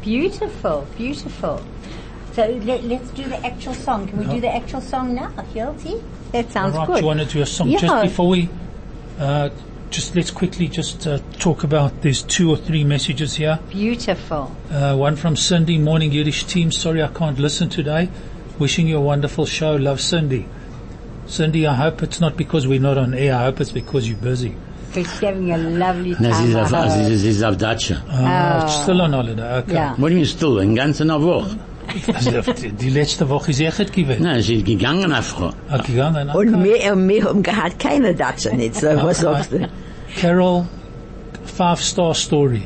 Beautiful, 0.02 0.86
beautiful. 0.98 1.64
So 2.34 2.46
let, 2.46 2.84
let's 2.84 3.08
do 3.12 3.22
the 3.22 3.38
actual 3.38 3.72
song. 3.72 4.06
Can 4.06 4.18
we 4.18 4.26
do 4.26 4.38
the 4.38 4.54
actual 4.54 4.82
song 4.82 5.14
now, 5.14 5.30
Hilti? 5.54 6.02
That 6.32 6.52
sounds 6.52 6.76
right, 6.76 6.86
good. 6.86 6.96
do 6.96 7.00
you 7.00 7.06
want 7.06 7.20
to 7.20 7.24
do 7.24 7.40
a 7.40 7.46
song? 7.46 7.68
Yeah. 7.68 7.78
Just 7.78 8.02
before 8.02 8.28
we, 8.28 8.50
uh, 9.18 9.48
just 9.88 10.14
let's 10.14 10.30
quickly 10.30 10.68
just 10.68 11.06
uh, 11.06 11.20
talk 11.38 11.64
about, 11.64 12.02
there's 12.02 12.22
two 12.22 12.50
or 12.50 12.58
three 12.58 12.84
messages 12.84 13.36
here. 13.36 13.58
Beautiful. 13.70 14.54
Uh, 14.70 14.94
one 14.94 15.16
from 15.16 15.36
Cindy, 15.36 15.78
Morning 15.78 16.12
Yiddish 16.12 16.44
Team. 16.44 16.70
Sorry 16.70 17.02
I 17.02 17.08
can't 17.08 17.38
listen 17.38 17.70
today. 17.70 18.10
Wishing 18.62 18.86
you 18.86 18.98
a 18.98 19.00
wonderful 19.00 19.44
show. 19.44 19.74
Love 19.74 20.00
Cindy. 20.00 20.46
Cindy, 21.26 21.66
I 21.66 21.74
hope 21.74 22.02
it's 22.06 22.20
not 22.20 22.36
because 22.36 22.68
we're 22.68 22.84
not 22.90 22.96
on 22.96 23.12
air. 23.12 23.34
I 23.34 23.44
hope 23.46 23.60
it's 23.60 23.72
because 23.72 24.08
you're 24.08 24.22
busy. 24.30 24.54
We're 24.94 25.04
having 25.04 25.50
a 25.50 25.58
lovely 25.58 26.14
Na, 26.20 26.32
sie 26.32 26.44
time. 26.44 26.48
ist 26.50 26.56
auf, 26.56 26.72
out 26.72 26.90
sie 26.92 26.98
there. 26.98 27.12
ist, 27.12 27.20
sie 27.22 27.30
ist 27.30 27.42
auf 27.42 27.56
Datsche. 27.56 27.96
Ah, 28.08 28.62
it's 28.64 28.82
still 28.82 29.00
on 29.00 29.12
holiday. 29.14 29.58
Okay. 29.58 29.72
Yeah. 29.72 29.94
What 29.96 30.08
do 30.10 30.14
you 30.14 30.20
mean 30.20 30.26
still? 30.26 30.58
In 30.60 30.74
ganze 30.76 31.02
eine 31.02 31.20
Woche? 31.20 31.56
Also, 32.14 32.30
die 32.82 32.90
letzte 32.90 33.28
Woche 33.28 33.50
ist 33.50 33.60
echt 33.60 33.92
gewesen. 33.92 34.22
Nein, 34.22 34.42
sie 34.42 34.56
ist 34.56 34.66
gegangen 34.66 35.12
auf 35.12 35.26
Frau. 35.26 35.50
Ah, 35.68 35.78
gegangen, 35.78 36.30
okay. 36.30 36.38
Und 36.38 36.62
wir, 36.62 36.92
und 36.92 37.08
wir 37.08 37.24
haben 37.24 37.42
gehabt 37.42 37.78
keine 37.80 38.14
Datsche 38.14 38.54
nicht. 38.54 38.76
So, 38.76 38.86
was 39.02 39.18
sagst 39.18 39.52
du? 39.52 39.68
Carol, 40.20 40.66
five 41.44 41.80
star 41.82 42.14
story. 42.14 42.62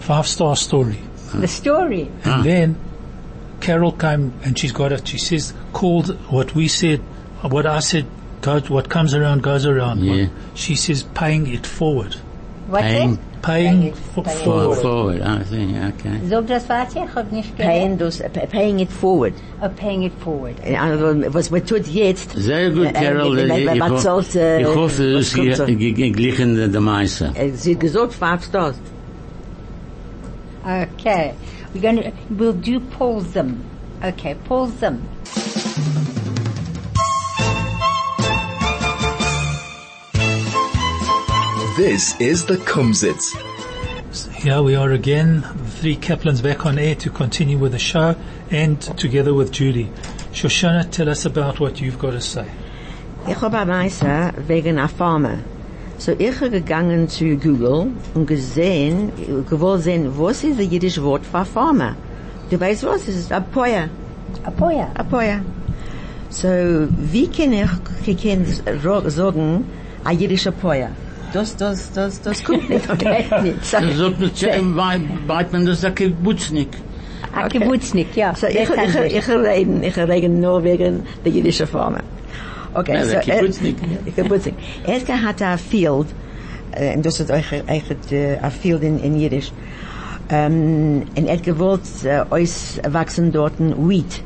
Five 0.00 0.26
star 0.26 0.56
story. 0.56 0.98
The 1.40 1.46
story. 1.48 2.08
And 2.24 2.44
then 2.44 2.76
Carol 3.62 3.92
came 3.92 4.32
and 4.44 4.58
she's 4.58 4.72
got 4.72 4.92
it. 4.92 5.06
She 5.08 5.18
says, 5.18 5.54
called 5.72 6.08
what 6.30 6.54
we 6.54 6.68
said, 6.68 7.00
what 7.42 7.64
I 7.64 7.80
said, 7.80 8.06
goes, 8.42 8.68
what 8.68 8.88
comes 8.90 9.14
around 9.14 9.42
goes 9.42 9.64
around. 9.66 10.04
Yeah. 10.04 10.26
She 10.54 10.74
says, 10.74 11.04
paying 11.14 11.46
it 11.46 11.64
forward. 11.66 12.14
What's 12.68 12.84
Paying- 12.84 13.14
it? 13.14 13.18
Paying 13.42 13.82
it- 13.88 13.96
fo- 13.96 14.22
paying 14.22 14.38
it 14.38 14.44
forward. 14.44 14.78
Forward, 14.78 15.20
ah, 15.24 15.40
I 15.40 15.44
see, 15.44 15.76
okay. 15.90 16.20
Sag 16.28 16.46
das 16.46 16.68
weiter, 16.68 17.04
ich 17.06 17.14
hab 17.16 17.32
nicht 17.32 17.56
Paying, 17.56 17.96
gehört. 17.96 17.98
those, 17.98 18.20
uh, 18.24 18.46
paying 18.46 18.78
it 18.78 18.88
forward. 18.90 19.34
Oh, 19.60 19.68
paying 19.68 20.04
it 20.04 20.12
forward. 20.20 20.54
In 20.64 20.76
anderen 20.76 21.22
Worten, 21.22 21.34
was 21.34 21.50
man 21.50 21.66
tut 21.66 21.86
jetzt, 21.88 22.30
Sehr 22.36 22.70
gut, 22.70 22.94
Carol. 22.94 23.36
äh, 23.38 23.46
Ich, 23.64 23.74
ich, 23.74 23.80
was 23.80 23.90
ho- 23.90 23.96
soll's, 23.98 24.36
äh, 24.36 24.60
ich 24.60 24.66
hoffe, 24.68 25.02
es 25.18 25.34
ist 25.34 25.56
so? 25.56 25.64
ge- 25.66 25.74
ge- 25.74 25.92
geglichen 25.92 26.70
der 26.72 26.80
Meister. 26.80 27.32
sie 27.54 27.72
hat 27.72 27.76
uh, 27.78 27.80
gesagt, 27.80 28.14
five 28.14 28.44
stars. 28.44 28.76
Okay. 30.64 31.34
We're 31.74 31.80
going 31.80 31.96
to, 31.96 32.12
we'll 32.30 32.52
do 32.52 32.80
Paulsum. 32.80 33.60
Okay, 34.02 34.34
pause 34.34 34.74
them. 34.80 35.08
This 41.76 42.20
is 42.20 42.44
the 42.44 42.56
Kumzits. 42.56 43.34
Here 44.34 44.60
we 44.62 44.74
are 44.74 44.90
again, 44.90 45.40
the 45.40 45.70
three 45.70 45.96
Kaplans 45.96 46.42
back 46.42 46.66
on 46.66 46.78
air 46.78 46.94
to 46.96 47.08
continue 47.08 47.56
with 47.56 47.72
the 47.72 47.78
show 47.78 48.14
and 48.50 48.78
together 48.98 49.32
with 49.32 49.52
Judy. 49.52 49.90
Shoshana, 50.32 50.90
tell 50.90 51.08
us 51.08 51.24
about 51.24 51.60
what 51.60 51.80
you've 51.80 51.98
got 51.98 52.10
to 52.10 52.20
say. 52.20 52.46
Ich 53.26 53.36
habe 53.40 53.54
ein 53.54 53.68
Meister 53.68 54.34
wegen 54.46 54.78
einer 54.78 54.88
Farmer. 54.88 55.38
So 56.04 56.10
ich 56.18 56.34
habe 56.40 56.50
gegangen 56.50 57.08
zu 57.08 57.36
Google 57.36 57.92
und 58.14 58.26
gesehen, 58.26 59.12
gewollt 59.48 59.84
sehen, 59.84 60.10
was 60.18 60.42
ist 60.42 60.58
das 60.58 60.66
jüdische 60.66 61.00
Wort 61.04 61.24
für 61.24 61.44
Farmer? 61.44 61.94
Du 62.50 62.58
weißt 62.58 62.82
was? 62.82 63.06
Es 63.06 63.16
ist 63.18 63.30
Apoya. 63.30 63.84
Apoya. 64.42 64.88
Apoya. 64.94 65.38
So, 66.28 66.48
wie 67.12 67.28
kann 67.28 67.52
ich, 67.52 67.70
ich 68.04 68.20
kann 68.20 68.44
sagen, 69.10 69.64
ein 70.02 70.18
jüdischer 70.18 70.50
Apoya? 70.50 70.88
Das, 71.32 71.56
das, 71.56 71.92
das, 71.92 72.20
das 72.20 72.42
kommt 72.46 72.68
nicht. 72.68 72.98
Geht 72.98 73.42
nicht. 73.44 73.64
So, 73.64 73.76
Das 73.78 73.96
sagt 73.96 74.18
nicht, 74.18 74.44
weit 75.28 75.52
man 75.52 75.66
das 75.66 75.84
ein 75.84 75.94
Kibbutznik. 75.94 76.70
A 77.32 77.46
Kibbutznik, 77.48 78.16
ja. 78.16 78.34
so 78.34 78.48
ich, 78.48 78.56
ich, 78.58 79.14
ich 79.18 79.28
reden, 79.28 79.84
ich 79.84 79.96
reden 79.96 80.40
nur 80.40 80.64
wegen 80.64 81.04
der 81.24 81.30
jüdischen 81.30 81.68
Farmer. 81.68 82.00
Okay, 82.74 83.04
so, 83.04 83.10
der 83.10 83.20
Kibbutznik. 83.20 83.76
äh, 84.06 84.10
Kibbutznik. 84.10 84.54
Edgar 84.86 85.22
hat 85.22 85.42
ein 85.42 85.58
Field, 85.58 86.06
äh, 86.72 86.96
und 86.96 87.04
das 87.04 87.20
ist 87.20 87.30
euch, 87.30 87.52
euch 87.52 88.12
äh, 88.12 88.38
ein 88.38 88.50
Field 88.50 88.82
in, 88.82 88.98
in 88.98 89.18
Jiddisch. 89.18 89.52
Ähm, 90.30 91.02
und 91.14 91.26
er 91.26 91.34
hat 91.34 91.42
gewollt, 91.42 91.82
äh, 92.04 92.22
euch 92.30 92.80
wachsen 92.88 93.30
dort 93.32 93.58
ein 93.60 93.88
Wheat, 93.88 94.22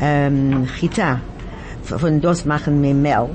ähm, 0.00 0.66
Chita. 0.78 1.20
Von 1.82 2.20
das 2.20 2.44
machen 2.44 2.82
wir 2.82 2.94
Mehl. 2.94 3.30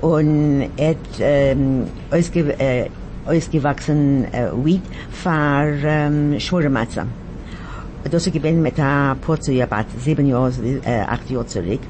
Und 0.00 0.70
er 0.76 0.90
hat, 0.90 0.96
ähm, 1.20 1.86
ausge, 2.10 2.58
äh, 2.58 2.88
ausgewachsen, 3.26 4.24
äh, 4.32 4.48
Wheat 4.64 4.82
für, 5.10 5.76
ähm, 5.84 6.40
Schwurematze. 6.40 7.06
Das 8.10 8.26
ist 8.26 8.32
gewesen 8.32 8.62
mit 8.62 8.78
einer 8.78 9.16
Portion, 9.16 9.56
ja, 9.56 9.66
sieben 9.98 10.26
Jahre, 10.26 10.52
äh, 10.84 11.00
acht 11.00 11.30
Jahre 11.30 11.46
zurück. 11.46 11.80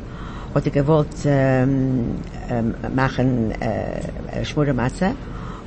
Hat 0.54 0.66
er 0.66 0.70
gewollt 0.70 1.08
ähm, 1.24 2.16
ähm, 2.48 2.74
machen 2.94 3.52
äh, 3.60 4.44
Schmuddermatze 4.44 5.12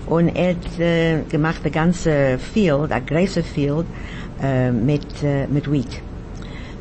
und 0.07 0.29
er 0.29 0.55
hat 0.55 0.79
äh, 0.79 1.69
ganze 1.69 2.37
field, 2.37 2.91
a 2.91 2.99
große 2.99 3.43
field 3.43 3.85
mit 4.79 5.71
wheat. 5.71 6.01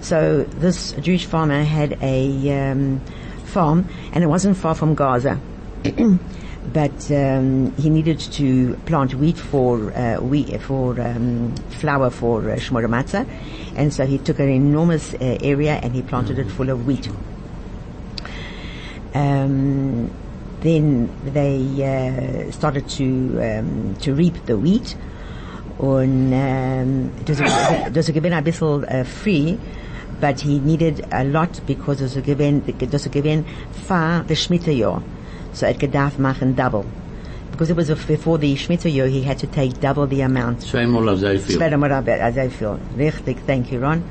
So 0.00 0.44
this 0.60 0.94
Jewish 1.02 1.26
farmer 1.26 1.64
had 1.64 1.98
a 2.00 2.70
um, 2.70 3.00
farm, 3.44 3.88
and 4.12 4.22
it 4.22 4.28
wasn't 4.28 4.56
far 4.56 4.74
from 4.74 4.94
Gaza. 4.94 5.40
but 6.72 7.10
um, 7.10 7.74
he 7.76 7.90
needed 7.90 8.20
to 8.20 8.76
plant 8.86 9.14
wheat 9.14 9.38
for 9.38 9.92
uh, 9.92 10.20
wheat 10.20 10.60
for 10.60 11.00
um, 11.00 11.54
flour 11.80 12.10
for 12.10 12.50
uh, 12.50 12.56
Matzah, 12.56 13.26
and 13.74 13.92
so 13.92 14.06
he 14.06 14.18
took 14.18 14.38
an 14.38 14.48
enormous 14.48 15.14
uh, 15.14 15.38
area 15.42 15.80
and 15.82 15.94
he 15.94 16.02
planted 16.02 16.38
it 16.38 16.48
full 16.50 16.70
of 16.70 16.86
wheat. 16.86 17.08
Um, 19.16 20.10
then 20.60 21.08
they 21.32 21.56
uh, 21.80 22.50
started 22.50 22.88
to 22.90 23.04
um, 23.40 23.96
to 24.00 24.14
reap 24.14 24.46
the 24.46 24.58
wheat, 24.58 24.96
and 25.78 26.34
um, 26.34 27.12
it 27.20 27.28
was 27.28 27.40
a, 27.40 27.44
it 27.86 27.96
a 28.08 28.12
given 28.12 28.32
a 28.32 28.42
bisschen 28.42 28.84
uh, 28.84 29.04
free, 29.04 29.58
but 30.20 30.40
he 30.40 30.58
needed 30.58 31.06
a 31.12 31.24
lot 31.24 31.60
because 31.66 32.00
it 32.00 32.04
was 32.04 32.16
a 32.16 32.22
given 32.22 32.62
it 32.66 32.92
was 32.92 33.06
a 33.06 33.08
given 33.08 33.44
far 33.86 34.22
the 34.64 34.74
year, 34.74 35.02
so 35.52 35.66
it 35.66 35.78
gedarf 35.78 36.18
machen 36.18 36.54
double. 36.54 36.84
Because 37.50 37.70
it 37.70 37.76
was 37.76 37.88
before 37.88 38.36
the 38.36 38.54
year, 38.90 39.06
he 39.06 39.22
had 39.22 39.38
to 39.38 39.46
take 39.46 39.80
double 39.80 40.06
the 40.06 40.20
amount. 40.20 40.58
Zweimal 40.60 41.08
auf 41.08 41.20
sehr 41.20 41.38
viel. 41.38 41.56
Zweimal 41.56 41.90
als 42.20 42.36
I 42.36 42.50
feel. 42.50 42.78
Richtig, 42.98 43.38
thank 43.46 43.72
you, 43.72 43.80
Ron. 43.80 44.04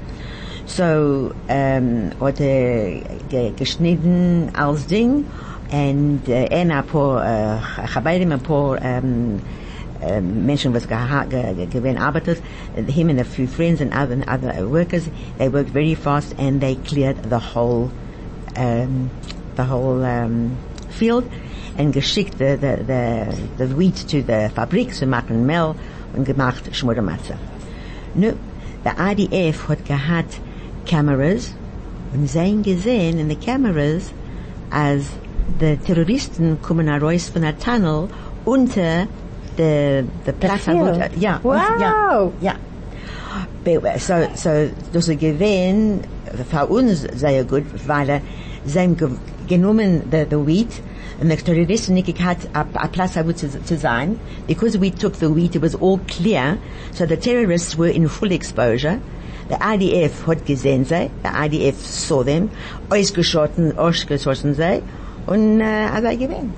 So, 0.67 1.31
um, 1.48 2.12
hat 2.19 2.39
er 2.39 3.01
ge 3.29 3.51
geschnitten 3.55 4.50
als 4.53 4.88
Ding. 4.88 5.25
Und 5.72 6.22
äh, 6.27 6.48
ein 6.50 6.86
paar, 6.86 7.24
äh, 7.24 7.88
Chabairim, 7.88 8.31
ein 8.31 8.39
paar 8.39 8.77
um, 8.81 9.39
uh, 10.01 10.22
Menschen, 10.22 10.74
was 10.74 10.88
gewesen 10.88 11.98
arbeitet, 11.98 12.41
him 12.88 13.10
and 13.10 13.19
a 13.19 13.24
few 13.24 13.48
friends 13.48 13.81
and 13.81 13.93
other, 13.93 14.17
other 14.27 14.67
workers, 14.67 15.10
they 15.38 15.50
worked 15.50 15.72
very 15.72 15.95
fast 15.95 16.36
and 16.38 16.62
they 16.62 16.75
cleared 16.75 17.17
the 17.29 17.39
whole, 17.39 17.89
um, 18.55 19.10
the 19.55 19.63
whole 19.63 20.03
um, 20.03 20.57
field 20.89 21.25
and 21.77 21.93
geschickt 21.93 22.38
the, 22.38 22.57
the, 22.57 22.84
the, 22.86 23.65
the 23.65 23.75
wheat 23.75 23.95
to 23.95 24.22
the 24.22 24.50
Fabrik 24.55 24.93
zu 24.93 25.05
machen 25.05 25.45
Mehl 25.45 25.75
und 26.15 26.25
gemacht 26.25 26.75
Schmuddermatze. 26.75 27.36
Nu, 28.13 28.34
der 28.84 28.95
IDF 29.00 29.67
hat 29.67 29.86
gehabt 29.86 30.39
Cameras 30.86 31.54
und 32.13 32.27
sie 32.30 32.39
haben 32.39 32.63
gesehen 32.63 33.20
in 33.20 33.30
the 33.30 33.36
cameras, 33.36 34.12
als 34.70 35.06
die 35.60 35.77
Terroristen 35.77 36.58
kommen 36.62 36.88
heraus 36.88 37.30
von 37.30 37.42
der 37.42 37.58
Tunnel 37.58 38.08
unter 38.46 39.08
the, 39.58 40.04
the 40.25 40.32
Platz, 40.32 40.65
ja, 41.20 41.39
Wow. 41.44 41.56
ja, 41.80 42.32
ja. 42.42 42.56
So, 43.98 44.13
so, 44.36 44.50
das 44.94 45.08
ist 45.08 45.20
gewesen, 45.20 46.01
für 46.50 46.68
uns 46.68 47.08
sehr 47.15 47.44
gut, 47.44 47.63
weil 47.88 48.22
sie 48.65 48.80
haben 48.80 48.96
genommen 49.48 50.04
the, 50.12 50.25
the 50.30 50.38
wheat, 50.38 50.82
und 51.20 51.30
die 51.30 51.36
Terroristen 51.38 51.94
nicht 51.94 52.15
gehabt, 52.15 52.48
a, 52.54 52.65
a 52.74 52.88
Platz 52.88 53.15
wo 53.15 53.32
zu, 53.32 53.48
zu 53.63 53.77
sein. 53.77 54.20
Because 54.48 54.80
we 54.80 54.92
took 54.92 55.15
the 55.15 55.34
wheat, 55.34 55.56
it 55.56 55.62
was 55.62 55.75
all 55.75 56.00
clear, 56.08 56.58
so 56.92 57.06
the 57.06 57.18
terrorists 57.18 57.77
were 57.77 57.89
in 57.89 58.08
full 58.08 58.32
exposure. 58.32 59.00
The 59.49 59.57
IDF 59.61 60.25
hat 60.25 60.45
gesehen 60.45 60.85
sie, 60.85 61.09
the 61.23 61.29
IDF 61.29 61.75
saw 61.75 62.23
them, 62.23 62.49
ausgeschossen, 62.89 63.77
ausgeschossen 63.77 64.55
sie, 64.55 64.81
und, 65.27 65.62
äh, 65.62 65.88
also 65.93 66.10
gewesen. 66.10 66.53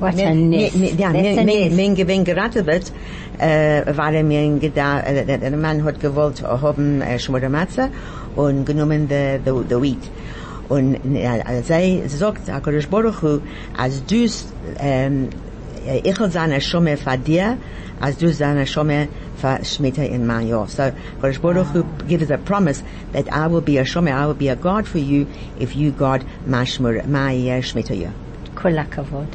What 0.00 0.16
Mir- 0.16 0.28
a 0.28 0.34
nest. 0.34 0.76
Ja, 0.98 1.10
mir 1.10 1.94
gewinn 1.94 2.24
geraten 2.24 2.66
wird, 2.66 2.92
äh, 3.38 3.82
weil 3.94 4.16
er 4.16 4.24
mir 4.24 4.58
gedacht, 4.58 5.06
äh, 5.06 5.24
der, 5.24 5.38
der 5.38 5.56
Mann 5.56 5.84
hat 5.84 6.00
gewollt 6.00 6.42
haben 6.42 7.00
äh, 7.00 7.18
Schmuddermatze 7.18 7.88
und 8.34 8.64
genommen 8.66 9.06
the, 9.08 9.38
the, 9.44 9.52
the 9.68 9.80
wheat. 9.80 10.10
Und 10.68 10.96
äh, 11.14 11.22
er 11.22 11.62
sagt, 12.08 12.48
HaKadosh 12.48 12.88
Baruch 12.88 13.22
Hu, 13.22 13.38
als 13.76 14.04
du, 14.06 14.26
ähm, 14.80 15.28
ich 15.86 16.18
will 16.18 16.30
seine 16.30 16.60
Schumme 16.60 16.96
für 16.96 17.16
dir, 17.18 17.58
als 18.00 18.16
du 18.18 18.32
seine 18.32 18.66
Schumme 18.66 19.08
für 19.36 19.58
Shemitah 19.64 20.02
in 20.04 20.26
mein 20.26 20.48
Jahr. 20.48 20.66
So, 20.68 20.82
HaKadosh 21.22 21.40
Baruch 21.40 21.72
Hu 21.74 21.84
gives 22.08 22.30
a 22.30 22.36
promise 22.38 22.82
that 23.12 23.26
I 23.32 23.46
will 23.48 23.60
be 23.60 23.78
a 23.78 23.84
Schumme, 23.84 24.12
I 24.12 24.26
will 24.26 24.34
be 24.34 24.48
a 24.48 24.56
God 24.56 24.86
for 24.86 24.98
you 24.98 25.26
if 25.58 25.74
you 25.76 25.90
guard 25.92 26.24
my, 26.46 26.64
Shmur, 26.64 27.06
my 27.06 27.34
uh, 27.34 27.60
Shemitah 27.62 27.96
year. 27.96 28.12
Kula 28.54 28.86
kavod. 28.88 29.26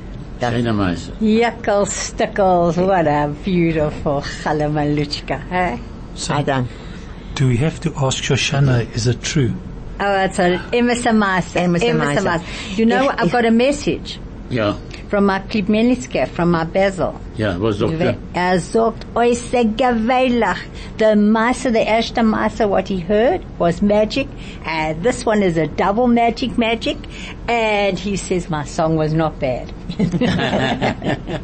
Schöner 0.41 0.73
Meister. 0.73 1.11
Yuckle 1.21 1.85
stickles. 1.85 2.77
What 2.77 3.07
a 3.07 3.27
beautiful 3.43 4.21
chalamaluchka, 4.21 5.51
eh? 5.51 5.77
So, 6.15 6.33
I 6.33 6.43
done. 6.43 6.67
do 7.35 7.47
we 7.47 7.57
have 7.57 7.79
to 7.81 7.93
ask 7.97 8.23
Shoshana, 8.23 8.93
is 8.95 9.07
it 9.07 9.21
true? 9.21 9.53
Oh, 9.99 10.23
it's 10.23 10.39
an 10.39 10.59
emesamasa. 10.71 11.59
Emes 11.61 11.81
Amaisa. 11.81 12.41
You 12.77 12.85
know, 12.85 13.09
Ich- 13.09 13.15
I've 13.21 13.31
got 13.31 13.45
a 13.45 13.51
message 13.51 14.17
Ja, 14.49 14.75
from 15.09 15.25
my 15.25 15.39
Klibmelitske, 15.49 16.27
from 16.27 16.51
my 16.51 16.63
Basil. 16.65 17.13
ja, 17.37 17.55
was 17.59 17.77
sagt 17.79 17.99
er? 18.01 18.13
Er 18.35 18.59
sagt, 18.59 19.05
oi, 19.15 19.33
geweilig. 19.77 20.57
The 20.97 21.15
Master, 21.15 21.71
the 21.71 21.79
erste 21.87 22.23
Master, 22.23 22.67
what 22.67 22.87
he 22.89 22.99
heard 22.99 23.41
was 23.59 23.81
magic, 23.81 24.27
and 24.65 25.01
this 25.03 25.25
one 25.25 25.41
is 25.43 25.57
a 25.57 25.65
double 25.67 26.07
magic 26.07 26.57
magic, 26.57 26.97
and 27.47 27.97
he 27.97 28.15
says 28.17 28.49
my 28.49 28.63
song 28.65 28.97
was 28.97 29.13
not 29.13 29.39
bad. 29.39 29.71
Okay. 29.99 30.07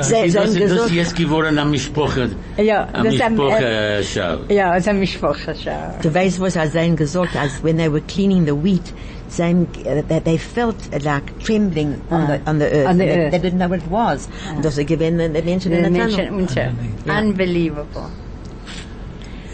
Sie- 0.00 0.02
sie 0.02 0.02
Das 0.02 0.12
haben 0.12 0.24
ist 0.24 0.34
das 0.36 0.54
gesagt, 0.54 0.86
ist 0.86 0.94
jetzt 0.94 1.16
geworden 1.16 1.58
am 1.58 1.70
Mischpoche, 1.70 2.30
Ja, 2.56 2.88
am 2.92 3.04
das 3.04 3.14
ist 3.14 3.22
ein- 3.22 3.34
Mischpoche 3.36 4.02
Show. 4.02 4.38
Ja, 4.54 4.74
es 4.74 4.80
ist 4.82 4.88
ein 4.88 4.98
Mischwoche, 4.98 5.54
schau. 5.62 5.94
Du 6.02 6.12
weißt, 6.14 6.40
was 6.40 6.56
er 6.56 6.68
sein 6.68 6.96
gesagt, 6.96 7.36
als 7.36 7.62
when 7.62 7.76
they 7.76 7.88
were 7.92 8.00
cleaning 8.08 8.44
the 8.46 8.52
wheat, 8.64 8.92
saying 9.30 9.66
uh, 9.86 10.02
that 10.08 10.24
they 10.24 10.36
felt 10.38 10.76
uh, 10.92 10.98
like 11.02 11.38
trembling 11.40 12.00
on 12.10 12.26
the 12.26 12.40
on 12.46 12.58
the 12.58 12.66
earth. 12.70 12.86
On 12.88 12.98
the 12.98 13.04
they, 13.04 13.18
earth. 13.18 13.30
they 13.32 13.38
didn't 13.38 13.58
know 13.58 13.68
what 13.68 13.82
it 13.82 13.88
was. 13.90 14.28
Und 14.54 14.62
das 14.64 14.78
given 14.78 15.16
the, 15.18 15.28
the 15.28 15.42
mention 15.42 15.72
in 15.72 15.82
the 15.82 15.90
Mention 15.90 16.26
tunnel. 16.26 16.40
unter. 16.40 16.72
Yeah. 17.06 17.18
Unbelievable. 17.18 18.10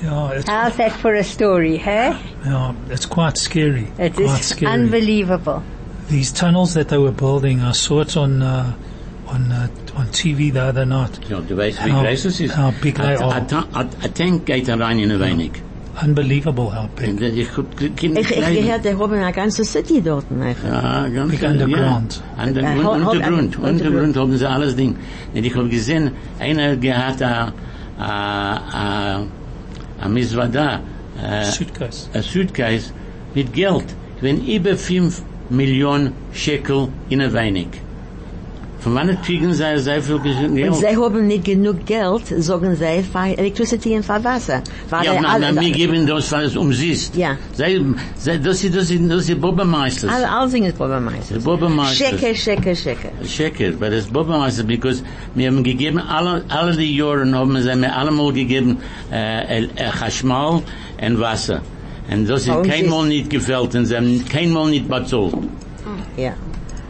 Yeah, 0.02 0.32
it's, 0.32 0.48
How's 0.48 0.76
that 0.76 0.92
for 0.92 1.14
a 1.14 1.24
story, 1.24 1.76
hey? 1.78 2.14
yeah, 2.44 2.74
it's 2.90 3.06
quite 3.06 3.38
scary. 3.38 3.88
It 3.98 4.14
quite 4.14 4.40
is 4.40 4.46
scary. 4.46 4.70
unbelievable. 4.72 5.62
These 6.08 6.32
tunnels 6.32 6.74
that 6.74 6.88
they 6.90 6.98
were 6.98 7.12
building, 7.12 7.60
I 7.60 7.72
saw 7.72 8.00
it 8.02 8.14
on 8.16 8.42
uh, 8.42 8.74
on 9.26 9.50
uh, 9.50 9.68
on 9.96 10.08
TV 10.08 10.52
the 10.52 10.60
other 10.62 10.84
night. 10.84 11.18
Ja, 11.30 11.40
du 11.40 11.56
weißt, 11.56 11.82
wie 11.86 11.90
How- 11.92 12.02
groß 12.04 12.24
es 12.26 12.40
ist. 12.40 12.54
how 12.54 12.70
big 12.82 12.96
they 12.96 13.14
are. 13.16 13.34
a 13.36 13.40
ta- 13.46 13.66
a- 13.72 13.88
A 14.04 14.08
Tank 14.08 14.44
geht 14.44 14.68
rein 14.68 14.98
in 14.98 15.10
ein 15.10 15.20
wenig. 15.20 15.52
Unbelievable 16.02 16.70
how 16.74 16.88
big. 16.96 17.20
Ich 17.20 17.48
Ich, 17.80 18.30
ich 18.30 18.62
gehört, 18.62 18.84
die 18.84 18.94
haben 18.94 19.12
eine 19.12 19.32
ganze 19.32 19.64
City 19.64 20.02
dort. 20.02 20.28
ne? 20.30 20.54
Ja, 20.66 21.06
ganz 21.08 21.30
Big 21.30 21.42
underground. 21.42 22.22
Ja. 22.36 22.44
Under, 22.44 22.62
un, 22.62 22.84
hol- 22.84 23.04
hol- 23.04 23.16
Untergrund, 23.16 23.58
un- 23.58 23.64
Untergrund 23.64 24.16
haben 24.16 24.36
sie 24.36 24.48
alles 24.48 24.74
Ding. 24.74 24.96
Und 25.34 25.44
ich 25.44 25.54
hab 25.54 25.70
gesehen, 25.70 26.10
einer 26.40 26.76
gehabt 26.76 27.22
a, 27.22 27.52
a, 27.98 28.56
a, 28.72 29.22
a 30.02 30.08
Miswada, 30.08 30.80
äh, 31.22 31.44
Suitcase. 31.44 32.08
a 32.12 32.22
Suitcase 32.22 32.90
mit 33.34 33.52
Geld. 33.52 33.84
Wenn 34.20 34.44
über 34.46 34.76
5 34.76 35.22
Millionen 35.50 36.12
Shekel 36.32 36.88
in 37.08 37.20
ein 37.20 37.32
wenig. 37.32 37.68
Von 38.84 38.94
wann 38.94 39.22
kriegen 39.22 39.50
sie 39.54 39.78
sehr 39.78 40.02
viel 40.02 40.18
Geld? 40.18 40.68
Und 40.68 40.74
sie 40.74 40.94
haben 40.94 41.26
nicht 41.26 41.44
genug 41.44 41.86
Geld, 41.86 42.26
sagen 42.26 42.76
sie, 42.76 43.02
für 43.02 43.38
Electricity 43.38 43.96
und 43.96 44.04
für 44.04 44.22
Wasser. 44.22 44.62
Weil 44.90 45.06
Ja, 45.06 45.18
na, 45.22 45.38
na, 45.38 45.58
wir 45.58 45.70
geben 45.70 46.06
das, 46.06 46.30
weil 46.30 46.44
es 46.44 46.54
umsiehst. 46.54 47.16
Ja. 47.16 47.38
Sie, 47.54 47.82
sie, 48.16 48.38
das 48.38 48.62
ist, 48.62 48.76
das 48.76 48.90
ist, 48.90 49.10
das 49.10 49.26
ist 49.26 49.40
Bürgermeisters. 49.40 50.10
Alle, 50.10 50.30
alle 50.30 50.50
sind 50.50 50.64
es 50.64 50.74
Bürgermeister. 50.74 51.38
Bürgermeister. 51.38 52.10
Schecke, 52.10 52.34
schecke, 52.34 52.76
schecke. 52.76 53.10
Sheker, 53.26 53.72
but 53.72 53.90
it's 53.90 54.06
Bürgermeister, 54.06 54.64
because 54.64 55.02
wir 55.34 55.48
haben 55.48 55.64
gegeben, 55.64 55.98
alle, 55.98 56.44
alle 56.50 56.76
die 56.76 56.94
Jahre 56.94 57.24
haben 57.32 57.62
sie 57.62 57.76
mir 57.76 57.96
allemal 57.96 58.34
gegeben, 58.34 58.76
äh, 59.10 59.62
äh, 59.64 59.68
Chashmal 59.98 60.60
und 61.00 61.20
Wasser. 61.20 61.62
Und 62.12 62.28
das 62.28 62.42
ist 62.42 62.48
Warum 62.48 62.68
keinmal 62.68 63.06
nicht 63.06 63.30
gefällt 63.30 63.74
und 63.76 63.86
sie 63.86 63.96
haben 63.96 64.22
keinmal 64.28 64.68
nicht 64.68 64.86
bezahlt. 64.90 65.32
Ja. 66.18 66.34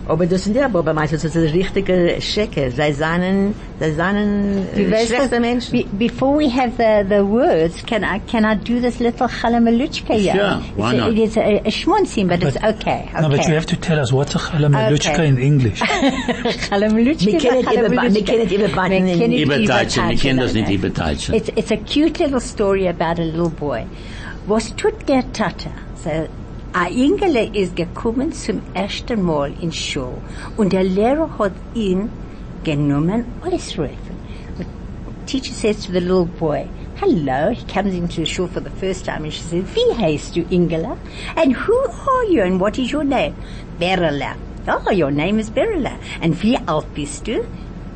Aber 0.07 0.27
das 0.27 0.45
sind 0.45 0.55
ja 0.55 0.69
Bürgermeister, 0.69 1.17
das 1.17 1.35
ist 1.35 1.55
richtige 1.55 2.17
Schecke. 2.21 2.71
Sie 2.71 2.93
seien, 2.93 3.55
sie 3.81 3.93
seien 3.93 4.67
Du 4.77 4.85
schlechte 5.07 5.41
Menschen. 5.41 5.73
be, 5.73 5.85
before 6.09 6.37
we 6.39 6.49
have 6.51 6.73
the, 6.77 7.09
the 7.09 7.23
words, 7.27 7.83
can 7.87 8.03
I, 8.05 8.21
can 8.31 8.45
I 8.45 8.55
do 8.55 8.81
this 8.81 9.01
little 9.01 9.27
chalamaluchka 9.29 10.13
here? 10.15 10.35
Sure, 10.35 10.63
why 10.77 10.91
it's 10.93 10.99
not? 10.99 11.09
A, 11.09 11.13
it 11.13 11.19
is 11.19 11.37
a, 11.39 11.57
a 11.65 11.71
schmunzing, 11.71 12.29
but, 12.29 12.43
it's 12.43 12.59
But- 12.61 12.75
okay. 12.83 13.09
No, 13.19 13.31
but 13.31 13.49
you 13.49 13.55
have 13.55 13.65
to 13.67 13.77
tell 13.77 13.99
us 13.99 14.13
what's 14.13 14.35
a 14.35 14.39
chalamaluchka 14.39 15.15
Okay. 15.15 15.29
in 15.29 15.39
English. 15.39 15.81
Chalameluchka 16.69 17.27
is 17.27 17.45
a 17.45 17.49
kennen 17.49 17.65
ihre 17.73 17.89
Ba- 17.89 18.03
chalameluchka. 18.03 18.15
wir 18.15 18.25
kennen 18.25 18.51
ihre 18.51 18.69
Baden 18.69 19.05
Wir 19.07 19.13
in- 19.15 19.19
kennen 19.21 19.33
Überteitschen, 19.39 20.09
wir 20.11 20.17
kennen 20.19 20.39
das 20.41 20.53
nicht 20.55 20.69
okay. 20.69 21.35
It's, 21.35 21.49
it's 21.57 21.71
a 21.71 21.77
cute 21.77 22.19
little 22.23 22.41
story 22.41 22.87
about 22.89 23.19
a 23.21 23.25
little 23.25 23.49
boy. 23.51 23.87
Was 24.47 24.75
tut 24.77 25.09
der 25.09 25.23
Tata? 25.33 25.71
So, 26.03 26.11
A 26.77 26.89
Ingele 26.89 27.51
ist 27.55 27.77
gekommen 27.77 28.33
zum 28.33 28.61
ersten 28.75 29.23
Mal 29.23 29.53
in 29.61 29.71
Schule 29.71 30.21
und 30.57 30.73
der 30.73 30.83
Lehrer 30.83 31.31
hat 31.39 31.53
ihn 31.73 32.11
genommen 32.65 33.27
ausrufen. 33.43 34.17
The 34.59 34.65
teacher 35.25 35.55
says 35.55 35.87
to 35.87 35.93
the 35.93 36.01
little 36.01 36.27
boy, 36.27 36.67
hello, 36.97 37.51
he 37.51 37.65
comes 37.73 37.95
into 37.95 38.23
the 38.23 38.27
shul 38.27 38.49
for 38.49 38.59
the 38.59 38.71
first 38.71 39.05
time 39.05 39.23
and 39.23 39.33
she 39.33 39.43
says, 39.43 39.65
wie 39.73 39.95
heißt 39.95 40.35
du 40.35 40.43
Ingela? 40.51 40.99
And 41.37 41.55
who 41.55 41.77
are 41.77 42.25
you 42.29 42.43
and 42.43 42.61
what 42.61 42.77
is 42.77 42.91
your 42.91 43.05
name? 43.05 43.37
Berela. 43.79 44.37
Oh, 44.67 44.91
your 44.91 45.13
name 45.13 45.39
is 45.39 45.51
Berela. 45.51 45.97
And 46.21 46.35
wie 46.43 46.59
alt 46.67 46.93
bist 46.93 47.29
du? 47.29 47.47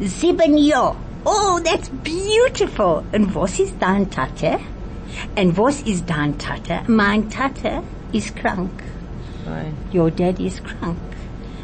Sieben 0.00 0.56
Jahre. 0.56 0.94
Oh, 1.26 1.60
that's 1.64 1.88
beautiful. 2.04 3.02
And 3.12 3.34
was 3.34 3.58
ist 3.58 3.80
dein 3.80 4.08
Tate? 4.08 4.60
And 5.36 5.56
was 5.58 5.82
ist 5.82 6.08
dein 6.08 6.38
Tate? 6.38 6.84
Mein 6.86 7.28
Tate 7.28 7.82
ist 8.12 8.34
krank. 8.36 8.70
Right. 9.46 9.72
Your 9.92 10.10
dad 10.10 10.40
is 10.40 10.60
krank. 10.60 10.98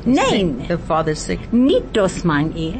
Nein, 0.06 0.64
The 0.68 0.78
father's 0.78 1.20
sick. 1.20 1.52
nicht 1.52 1.94
das 1.94 2.24
mein 2.24 2.52
ich. 2.56 2.76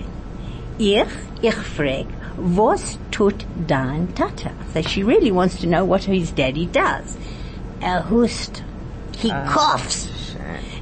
Ich, 0.79 1.07
ich 1.43 1.55
frag, 1.55 2.07
was 2.37 2.99
tut 3.11 3.47
dein 3.67 4.09
Tata? 4.15 4.51
So 4.75 4.83
she 4.83 5.03
really 5.03 5.31
wants 5.31 5.57
to 5.61 5.67
know 5.67 5.85
what 5.85 6.05
his 6.05 6.33
daddy 6.33 6.67
does. 6.67 7.17
Er 7.81 8.03
hust. 8.11 8.63
He 9.17 9.31
coughs. 9.31 10.09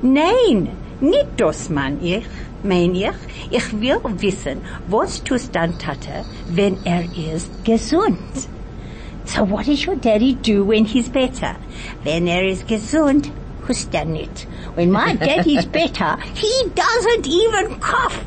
Nein, 0.03 0.71
nicht 1.01 1.29
das 1.37 1.68
mein 1.68 2.03
ich. 2.03 2.25
Mein 2.64 2.95
ich, 2.95 3.11
ich 3.51 3.81
will 3.81 4.01
wissen, 4.18 4.61
was 4.88 5.23
tut 5.23 5.42
dein 5.53 5.77
Tata, 5.79 6.25
wenn 6.49 6.77
er 6.85 7.03
ist 7.16 7.51
gesund? 7.64 8.49
So 9.24 9.44
what 9.44 9.66
does 9.66 9.85
your 9.85 9.96
daddy 9.96 10.35
do 10.35 10.64
when 10.64 10.85
he's 10.85 11.08
better? 11.08 11.56
Wenn 12.04 12.28
er 12.28 12.44
ist 12.44 12.66
gesund, 12.66 13.30
who's 13.62 13.85
done 13.87 14.16
it? 14.16 14.46
When 14.74 14.90
my 14.90 15.14
daddy's 15.26 15.64
better, 15.64 16.16
he 16.35 16.52
doesn't 16.74 17.26
even 17.26 17.78
cough. 17.80 18.24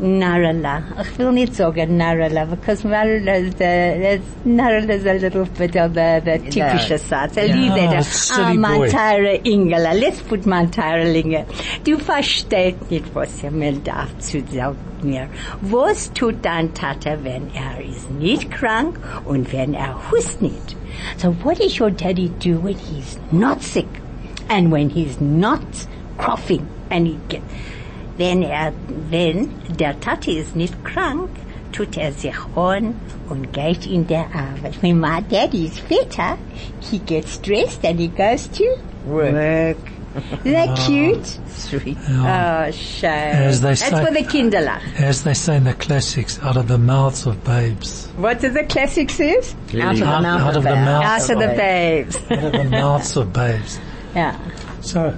Narala. 0.00 0.82
Ich 1.00 1.18
will 1.18 1.32
nicht 1.32 1.54
sagen 1.54 1.96
Narala, 1.98 2.46
because 2.50 2.82
Narala 2.82 3.38
is, 3.40 3.54
the, 3.54 4.20
Narala 4.44 4.90
is 4.90 5.06
a 5.06 5.14
little 5.14 5.44
bit 5.44 5.76
of 5.76 5.94
the, 5.94 6.20
the. 6.24 6.34
I 6.34 7.46
leave 7.46 7.76
Yeah, 7.76 7.90
that. 7.92 8.04
silly 8.04 8.58
Ah, 8.64 8.86
teure 8.88 9.38
Ingela. 9.44 9.98
Let's 10.00 10.20
put 10.20 10.46
mein 10.46 10.70
teure 10.70 11.04
Linge. 11.04 11.46
Du 11.84 11.96
verstehst 11.98 12.90
nicht, 12.90 13.14
was 13.14 13.42
ihr 13.42 13.50
mir 13.50 13.72
darf 13.72 14.18
zu 14.18 14.40
sagen 14.52 14.76
mir. 15.02 15.28
Was 15.62 16.12
tut 16.12 16.42
dein 16.44 16.74
Tata, 16.74 17.22
wenn 17.22 17.50
er 17.54 17.80
ist 17.84 18.10
nicht 18.10 18.50
krank 18.50 18.98
und 19.24 19.52
wenn 19.52 19.74
er 19.74 20.10
hust 20.10 20.42
nicht? 20.42 20.76
So 21.18 21.32
what 21.44 21.58
does 21.58 21.78
your 21.78 21.90
daddy 21.90 22.30
do 22.40 22.58
when 22.58 22.76
he's 22.76 23.18
not 23.30 23.62
sick? 23.62 23.86
And 24.48 24.70
when 24.72 24.90
he's 24.90 25.20
not 25.20 25.62
coughing 26.18 26.66
and 26.90 27.06
he 27.06 27.18
get, 27.28 27.42
wenn 28.16 28.42
er, 28.42 28.72
wenn 29.10 29.50
der 29.78 29.98
Tati 30.00 30.38
ist 30.38 30.54
nicht 30.56 30.84
krank, 30.84 31.30
tut 31.72 31.96
er 31.96 32.12
sich 32.12 32.34
an 32.56 32.94
und 33.28 33.52
geht 33.52 33.86
in 33.86 34.06
der 34.06 34.26
Arbeit. 34.34 34.80
When 34.82 35.00
my 35.00 35.20
daddy 35.28 35.66
is 35.66 35.78
fitter, 35.78 36.36
he 36.80 36.98
gets 36.98 37.40
dressed 37.40 37.84
and 37.84 37.98
he 37.98 38.08
goes 38.08 38.48
to 38.52 38.64
work. 39.06 39.76
Isn't 40.44 40.44
that 40.52 40.78
cute? 40.86 41.26
Sweet. 41.48 41.96
Yeah. 42.08 42.66
Oh, 42.68 42.70
shame. 42.70 43.10
As 43.48 43.60
they 43.60 43.70
That's 43.74 43.80
say- 43.88 44.04
for 44.04 44.12
the 44.12 44.22
Kinderlach. 44.22 44.80
As 45.00 45.24
they 45.24 45.34
say 45.34 45.56
in 45.56 45.64
the 45.64 45.74
classics, 45.74 46.38
out 46.40 46.56
of 46.56 46.68
the 46.68 46.78
mouths 46.78 47.26
of 47.26 47.42
babes. 47.42 48.06
What 48.16 48.40
does 48.40 48.54
the 48.54 48.62
classics 48.62 49.14
says? 49.14 49.56
Out 49.80 49.94
of 49.94 49.98
the 49.98 50.04
Out, 50.06 50.22
mouth 50.22 50.40
out 50.42 50.50
of 50.50 50.56
of 50.58 50.62
the 50.62 50.70
babes. 50.70 50.84
mouths 50.86 51.30
Out 51.30 51.30
of 51.30 51.38
the 51.40 51.56
babes. 51.56 52.16
out 52.30 52.44
of 52.44 52.52
the 52.52 52.64
mouths 52.70 53.16
of 53.16 53.32
babes. 53.32 53.80
yeah. 54.14 54.38
So, 54.82 55.12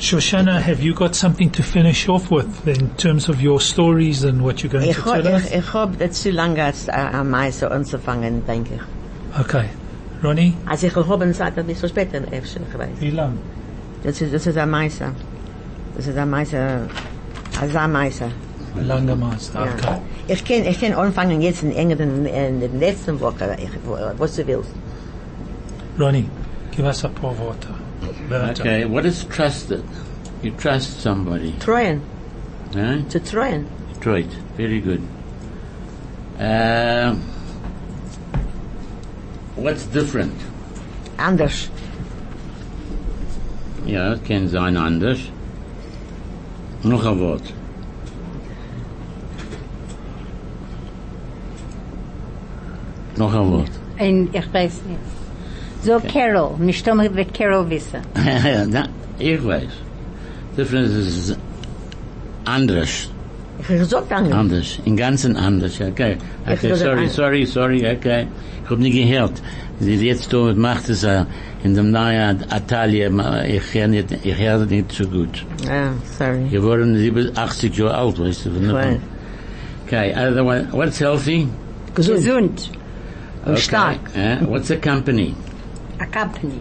Shoshana, 0.00 0.60
have 0.62 0.80
you 0.82 0.94
got 0.94 1.14
something 1.14 1.50
to 1.52 1.62
finish 1.62 2.08
off 2.08 2.30
with 2.30 2.66
in 2.66 2.88
terms 2.96 3.28
of 3.28 3.42
your 3.42 3.60
stories 3.60 4.24
and 4.24 4.42
what 4.42 4.62
you're 4.62 4.72
going 4.72 4.88
Ich, 4.88 4.96
to 4.96 5.02
tell 5.02 5.26
us? 5.34 5.44
ich, 5.50 5.56
ich 5.58 5.72
hab 5.74 5.98
das 5.98 6.22
zu 6.22 6.30
lange 6.30 6.64
als 6.64 6.88
äh, 6.88 6.92
am 6.92 7.28
Meister 7.30 7.70
anzufangen, 7.70 8.42
denke 8.46 8.76
ich. 8.76 9.38
Okay. 9.40 9.66
Ronnie, 10.24 10.54
Also 10.66 10.86
ich 10.86 10.96
hab 10.96 11.20
eine 11.20 11.32
Zeit 11.32 11.58
ein 11.58 11.66
bisschen 11.66 11.88
später, 11.90 12.18
ich 12.32 12.32
weiß. 12.78 12.88
wie 12.98 13.10
lang? 13.10 13.38
Das 14.02 14.20
ist, 14.22 14.32
das 14.32 14.46
ist 14.46 14.56
ein 14.56 14.70
Meister. 14.70 15.12
Das 15.96 16.06
ist 16.06 16.16
ein 16.16 16.30
Meister, 16.30 16.80
ein 17.60 17.70
Saarmeister. 17.70 18.28
Lange 18.80 19.14
Meister. 19.16 19.62
Okay. 19.62 19.70
Ja. 19.84 20.00
Ich 20.28 20.44
kann, 20.44 20.64
ich 20.64 20.80
kann 20.80 20.92
anfangen 20.94 21.42
jetzt 21.42 21.62
in 21.62 21.72
England 21.72 22.00
in, 22.00 22.26
in 22.26 22.60
der 22.60 22.68
letzten 22.70 23.20
Woche, 23.20 23.54
ich, 23.58 23.68
wo- 23.84 23.98
was 24.16 24.36
du 24.36 24.46
willst. 24.46 24.70
Ronnie, 25.98 26.24
give 26.70 26.86
us 26.86 27.04
a 27.04 27.08
paar 27.08 27.36
Worte. 27.38 27.68
Wörter. 28.28 28.62
Okay, 28.62 28.84
what 28.84 29.04
is 29.04 29.24
trusted? 29.24 29.84
You 30.42 30.52
trust 30.52 31.00
somebody, 31.00 31.52
Treuen, 31.58 32.00
eh? 32.74 33.02
zu 33.08 33.20
treuen. 33.20 33.66
Detroit, 33.94 34.32
very 34.56 34.80
good. 34.80 35.00
Uh, 36.38 37.14
what's 39.56 39.84
different? 39.86 40.32
Anders. 41.18 41.68
Ja, 43.84 44.08
het 44.10 44.22
kan 44.22 44.48
zijn 44.48 44.76
anders. 44.76 45.30
Nog 46.80 47.04
een 47.04 47.16
woord. 47.18 47.52
Nog 53.14 53.32
een 53.32 53.48
woord. 53.48 53.78
Und 53.98 54.34
ich 54.34 54.46
weiß 54.52 54.72
nicht. 54.86 55.19
So 55.82 55.98
Carol, 56.00 56.56
nicht 56.58 56.86
einmal 56.88 57.08
die 57.08 57.24
Carol 57.24 57.68
wissen. 57.70 58.00
Na, 58.68 58.86
ik 59.18 59.40
weet. 59.40 59.68
Different 60.56 60.90
is 60.90 61.34
anders. 62.44 63.08
Ich 63.60 63.66
habe 63.68 63.78
gesagt 63.78 64.12
anders. 64.12 64.34
Anders. 64.34 64.78
In 64.84 64.96
ganzen 64.96 65.36
anders. 65.36 65.80
Okay. 65.80 66.16
Okay, 66.46 66.74
sorry, 66.74 67.08
sorry, 67.08 67.46
sorry, 67.46 67.86
okay. 67.86 68.26
Ich 68.64 68.70
hab 68.70 68.78
nicht 68.78 68.94
gehört. 68.94 69.40
Sie 69.80 69.94
jetzt 70.06 70.30
so 70.30 70.52
macht 70.54 70.88
es 70.90 71.04
äh, 71.04 71.24
in 71.64 71.74
dem 71.74 71.90
neuen 71.90 72.44
Atelier, 72.50 73.10
ma- 73.10 73.42
ich 73.44 73.62
höre 73.74 73.88
nicht, 73.88 74.06
ich 74.22 74.36
höre 74.38 74.66
nicht 74.66 74.92
so 74.92 75.04
gut. 75.06 75.44
Ah, 75.68 75.92
sorry. 76.18 76.48
Geworden 76.50 76.96
87 76.98 77.76
Jahre 77.76 77.94
alt, 77.94 78.18
weißt 78.18 78.44
du. 78.46 78.50
von 78.50 78.70
Right. 78.70 79.00
Okay, 79.86 80.12
other 80.14 80.44
one, 80.44 80.68
what's 80.72 81.00
healthy? 81.00 81.48
Gesund. 81.94 82.70
Und 83.46 83.58
stark. 83.58 83.98
Uh, 84.14 84.44
what's 84.46 84.70
a 84.70 84.76
company? 84.76 85.34
A 86.00 86.06
company. 86.06 86.60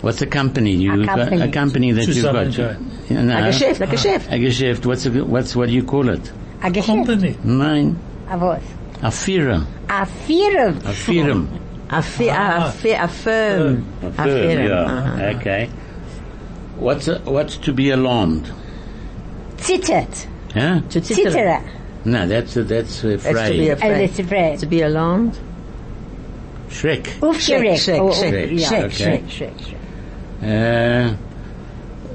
What's 0.00 0.20
a 0.22 0.26
company? 0.26 0.72
You 0.72 1.02
A 1.02 1.06
company. 1.06 1.40
a 1.40 1.48
company 1.52 1.92
that 1.92 2.06
you've 2.08 2.22
got. 2.24 2.46
Zusammengehalten. 2.46 3.10
Yeah, 3.10 3.22
no. 3.22 3.34
Ein 3.36 3.44
Geschäft, 3.52 3.80
ein 3.80 3.88
Geschäft. 3.88 4.32
A 4.32 4.38
Geschäft. 4.38 4.86
What's 4.86 5.06
a, 5.06 5.10
what's 5.24 5.54
what 5.56 5.68
do 5.68 5.74
you 5.74 5.84
call 5.84 6.08
it? 6.08 6.32
A 6.62 6.70
Geschäft. 6.70 6.86
Company. 6.86 7.36
Nein, 7.44 7.96
A 8.28 8.36
was? 8.36 8.62
a 9.02 9.10
firm. 9.10 9.66
A 9.88 10.06
Firm. 10.06 10.78
A 10.84 10.92
firm. 10.92 11.48
A, 11.90 12.02
fi 12.02 12.28
a, 12.28 12.72
fi 12.72 12.88
a 12.90 13.06
firm. 13.08 13.84
A 14.02 14.10
firm. 14.12 14.66
Yeah. 14.66 14.80
Uh-huh. 14.80 15.36
Okay. 15.38 15.70
What's 16.78 17.06
a, 17.06 17.18
what's 17.20 17.56
to 17.58 17.72
be 17.72 17.90
alarmed? 17.90 18.50
Zittert. 19.58 20.26
Huh? 20.54 20.80
To 20.90 21.00
zitteren. 21.00 21.62
No, 22.04 22.26
that's 22.26 22.56
uh, 22.56 22.62
that's 22.64 23.04
uh, 23.04 23.16
That's 23.20 23.24
to 23.50 23.56
be 23.56 23.68
afraid. 23.68 23.70
A 23.70 23.72
afraid. 23.74 24.00
little 24.10 24.24
afraid. 24.24 24.58
To 24.58 24.66
be 24.66 24.80
alarmed. 24.82 25.38
Schreck. 26.72 27.08
Aufgeregt. 27.20 27.80
Schreck, 27.82 28.00
Oh, 28.00 28.08
oh, 28.08 28.12
Schreck, 28.12 28.50
ja, 28.52 28.68
Schreck, 28.68 28.92
Schreck, 28.92 29.14
okay. 29.14 29.28
Schreck, 29.28 29.52
Schreck. 29.60 29.76
Uh, 30.42 31.14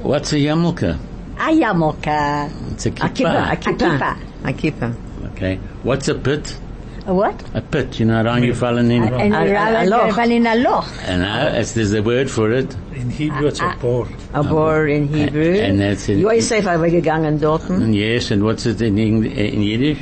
what's 0.04 0.34
a 0.34 0.38
yarmulke? 0.38 0.98
A 1.40 1.52
Jammelka. 1.54 2.50
It's 2.72 2.86
a 2.88 2.90
A 2.90 2.92
kippa. 3.10 3.52
A 3.54 3.56
kippah. 3.56 3.78
kippa. 3.78 3.78
kippa. 3.78 4.18
A 4.44 4.54
kippa. 4.54 4.96
Okay. 5.34 5.60
What's 5.84 6.08
a 6.08 6.16
pit? 6.16 6.58
A 7.06 7.14
what? 7.14 7.36
A 7.54 7.62
pit. 7.62 8.00
You 8.00 8.08
know, 8.08 8.24
reingefallen 8.24 8.90
in. 8.92 9.04
And 9.04 9.34
A- 9.34 9.38
a- 9.38 9.46
a 9.48 9.52
rather 9.54 9.90
loch. 9.90 10.16
than 10.16 10.32
in 10.32 10.48
a 10.48 10.56
loch. 10.56 10.90
And 11.08 11.22
uh, 11.24 11.56
as 11.62 11.74
there's 11.76 11.94
a 11.94 12.02
word 12.02 12.30
for 12.30 12.52
it. 12.52 12.76
In 12.96 13.12
Hebrew, 13.12 13.48
it's 13.48 13.60
a 13.62 13.76
bor. 13.80 14.08
A 14.34 14.44
bor 14.44 14.88
in 14.88 15.08
Hebrew. 15.08 15.54
And 15.62 15.80
that's 15.80 16.10
in- 16.10 16.20
You 16.20 16.30
are 16.30 16.42
safe 16.42 16.66
weggegangen 16.66 17.40
dort. 17.40 17.70
And 17.70 17.96
yes, 17.96 18.32
and 18.32 18.44
what's 18.44 18.66
it 18.66 18.82
in, 18.82 18.98
Eng- 18.98 19.24
in 19.26 19.62
Yiddish? 19.62 20.00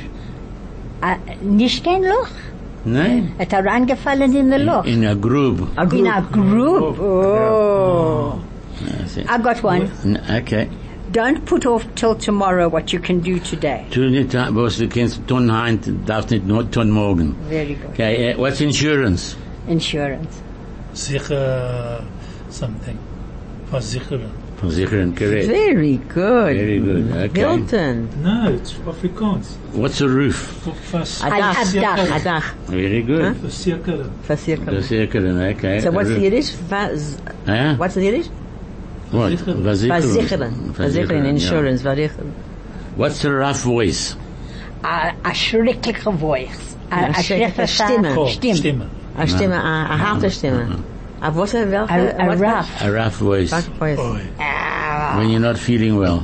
A, 1.02 1.18
nicht 1.42 1.84
kein 1.84 2.02
Loch. 2.02 2.30
Nein? 2.86 3.32
Het 3.36 3.52
er 3.52 3.62
reingefallen 3.62 4.34
in 4.34 4.50
the 4.50 4.64
loch. 4.64 4.84
In 4.86 5.04
a 5.04 5.14
groove. 5.20 5.62
A 5.76 5.82
In 5.82 5.88
group. 5.88 6.06
a 6.06 6.20
group. 6.30 6.98
Oh. 7.00 8.40
That's 8.84 9.16
it. 9.16 9.26
I 9.30 9.38
got 9.42 9.62
one. 9.62 9.88
Okay. 10.30 10.68
Don't 11.10 11.44
put 11.44 11.64
off 11.66 11.84
till 11.94 12.14
tomorrow 12.14 12.68
what 12.68 12.92
you 12.92 13.00
can 13.00 13.20
do 13.20 13.38
today. 13.38 13.84
Tu 13.90 14.10
nicht, 14.10 14.34
was 14.54 14.76
du 14.76 14.86
kennst, 14.88 15.26
tun 15.26 15.48
heint, 15.48 15.86
darfst 16.06 16.30
nicht 16.30 16.46
nur 16.46 16.64
tun 16.70 16.90
morgen. 16.90 17.34
Very 17.48 17.74
good. 17.74 17.90
Okay, 17.90 18.32
uh, 18.32 18.38
what's 18.38 18.60
insurance? 18.60 19.36
Insurance. 19.68 20.42
Sicher 20.92 22.02
something. 22.50 22.98
Versicheren. 23.70 24.30
Versichern, 24.56 25.14
correct. 25.14 25.46
Very 25.48 25.98
good. 25.98 26.56
Very 26.56 26.78
good, 26.80 27.04
mm-hmm. 27.04 27.12
okay. 27.28 27.40
Hilton. 27.40 28.22
No, 28.22 28.48
it's 28.54 28.72
Afrikaans. 28.72 29.54
What's 29.74 30.00
a 30.00 30.08
roof? 30.08 30.36
Vers- 30.90 31.20
A 31.22 31.26
dach. 31.26 31.54
Versicheren. 31.54 32.16
A 32.16 32.20
dach. 32.20 32.54
Very 32.66 33.02
good. 33.02 33.34
Versicheren. 33.36 34.10
Versichern. 34.26 34.64
Versichern, 34.64 35.54
okay. 35.56 35.80
So 35.80 35.90
what's 35.90 36.08
the 36.08 36.14
roof. 36.14 36.22
Yiddish? 36.22 36.50
Vas- 36.52 37.20
Huh? 37.44 37.74
What's 37.76 37.94
the 37.94 38.04
Yiddish? 38.04 38.26
What? 39.10 39.32
Versicherung. 39.32 39.62
Versichern. 39.62 40.72
Versichern, 40.72 41.24
yeah. 41.24 41.30
insurance, 41.30 41.82
versichern. 41.82 42.32
What's 42.96 43.22
a 43.24 43.32
rough 43.32 43.60
voice? 43.60 44.16
A, 44.82 45.12
a 45.24 45.30
schreckliche 45.34 46.12
Voice. 46.16 46.76
A, 46.90 46.94
Eine 46.94 47.10
a 47.10 47.22
schreckliche 47.22 47.66
schreckliche 47.68 48.28
Stimme. 48.30 48.54
Stimme. 48.56 48.56
Stimme. 48.56 48.88
A 49.18 49.26
Stimme, 49.26 49.56
a, 49.56 49.86
a 49.92 49.96
harte 49.98 50.30
Stimme. 50.30 50.82
A 51.22 51.30
was, 51.30 51.54
a 51.54 51.64
welche? 51.66 51.90
A, 51.90 52.30
a 52.30 52.36
rough. 52.36 52.82
A 52.82 52.92
rough 52.92 53.16
voice. 53.16 53.50
what 53.52 53.64
voice? 53.64 53.98
Oi. 53.98 54.20
When 55.18 55.30
you're 55.30 55.40
not 55.40 55.58
feeling 55.58 55.96
well. 55.96 56.20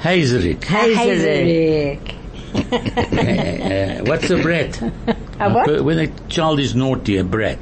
Hazerik. 0.00 0.60
Hazerig. 0.60 1.98
Uh, 2.54 4.04
what's 4.04 4.30
a 4.30 4.36
brat? 4.42 4.80
A 5.40 5.50
what? 5.52 5.84
When 5.84 5.98
a 5.98 6.06
child 6.28 6.60
is 6.60 6.74
naughty, 6.74 7.16
a 7.18 7.24
brat. 7.24 7.58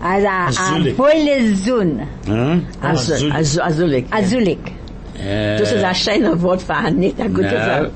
As 0.00 0.24
a, 0.24 0.26
a 0.26 0.50
Azulik. 0.50 0.96
boile 0.96 1.54
Zun. 1.54 2.00
Huh? 2.26 2.60
Azu- 2.88 3.30
Azu- 3.30 3.60
Azulik. 3.62 4.06
Azulik. 4.10 4.72
Das 5.14 5.70
ist 5.72 5.84
ein 5.84 5.94
schöner 5.94 6.40
Wort 6.42 6.62
für 6.62 6.74
ein, 6.74 6.96
nicht 6.98 7.20
ein 7.20 7.32
gutes. 7.32 7.52
Wort. 7.52 7.92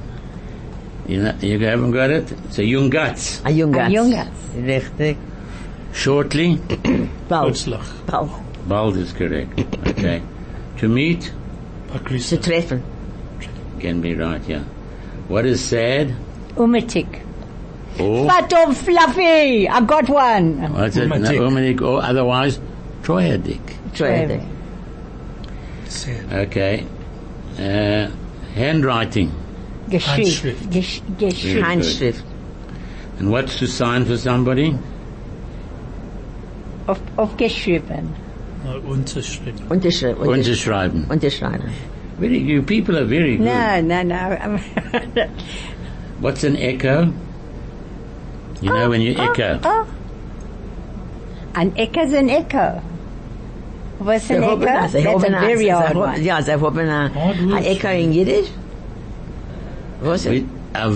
You, 1.09 1.23
know, 1.23 1.33
you 1.41 1.59
haven't 1.59 1.93
got 1.93 2.11
it? 2.11 2.31
It's 2.47 2.59
a 2.59 2.65
young 2.65 2.91
guts. 2.91 3.41
Ein 3.45 3.57
Jungatz. 3.57 3.87
Ein 3.87 3.93
Jungatz. 3.93 4.29
Richtig. 4.57 5.17
Shortly. 5.97 6.57
Bald. 7.29 7.57
Bald. 8.07 8.31
Bald 8.69 8.97
is 8.99 9.13
correct. 9.13 9.59
Okay. 9.87 10.23
To 10.79 10.89
meet 10.89 11.23
Zu 11.23 11.33
Pakrisa. 11.93 12.43
treffen. 12.43 12.83
can 13.81 14.01
be 14.03 14.15
right, 14.15 14.43
yeah. 14.47 14.63
What 15.29 15.47
is 15.47 15.65
sad? 15.65 16.15
Umetik. 16.57 17.23
Or 17.99 18.27
But 18.27 18.53
oh, 18.55 18.73
fluffy. 18.75 19.69
I 19.69 19.81
got 19.87 20.09
one. 20.09 20.73
what's 20.75 20.97
it? 20.97 21.09
Umatik. 21.09 21.39
Umatik, 21.41 21.81
or 21.81 22.03
otherwise, 22.03 22.61
troyadik. 23.03 23.61
Treffen. 23.95 24.47
Sad. 25.87 26.33
Okay. 26.33 26.87
Uh, 27.59 28.11
handwriting. 28.55 29.33
Geschrift. 29.89 30.19
Handschrift. 30.19 30.63
Gesch- 30.71 31.03
Geschrift. 31.19 31.63
Handschrift. 31.65 32.23
And 33.19 33.31
what's 33.31 33.59
to 33.61 33.67
sign 33.67 34.05
for 34.05 34.19
somebody? 34.19 34.77
Auf, 36.87 37.01
aufgeschrieben. 37.17 38.09
No, 38.65 38.79
uh, 38.79 38.93
Unterschrift. 38.93 39.63
Unterschrift. 39.69 40.21
Unterschreiben. 40.21 41.05
Unterschreiben. 41.09 41.71
Very, 42.19 42.39
you 42.39 42.63
people 42.63 42.97
are 42.97 43.05
very 43.05 43.37
good. 43.37 43.47
No, 43.47 43.81
no, 43.81 44.03
no. 44.03 44.59
What's 46.21 46.45
an 46.45 46.57
echo? 46.57 47.13
You 48.63 48.73
know 48.73 48.89
when 48.89 49.03
you 49.03 49.15
oh, 49.19 49.31
echo. 49.31 49.61
Oh, 49.63 49.87
oh. 49.87 49.87
An 51.55 51.73
echo 51.77 52.03
is 52.03 52.15
an 52.15 52.31
echo. 52.31 52.81
What's 53.99 54.31
an 54.31 54.43
echo? 54.43 54.51
haben- 54.51 54.61
That's 54.61 54.95
a 54.95 55.03
haben 55.03 55.21
very 55.21 55.69
hard 55.69 55.89
haben- 55.89 55.99
one. 55.99 56.23
Ja, 56.23 56.41
sie 56.43 56.53
haben 56.53 56.79
ein 56.79 57.15
Hard 57.15 57.37
ein 57.37 57.51
words. 57.51 57.67
Echo 57.67 57.89
in 57.89 58.13
Jiddisch. 58.13 58.49
Was 60.01 60.25
ist? 60.25 60.33
Vid- 60.33 60.49
A 60.75 60.91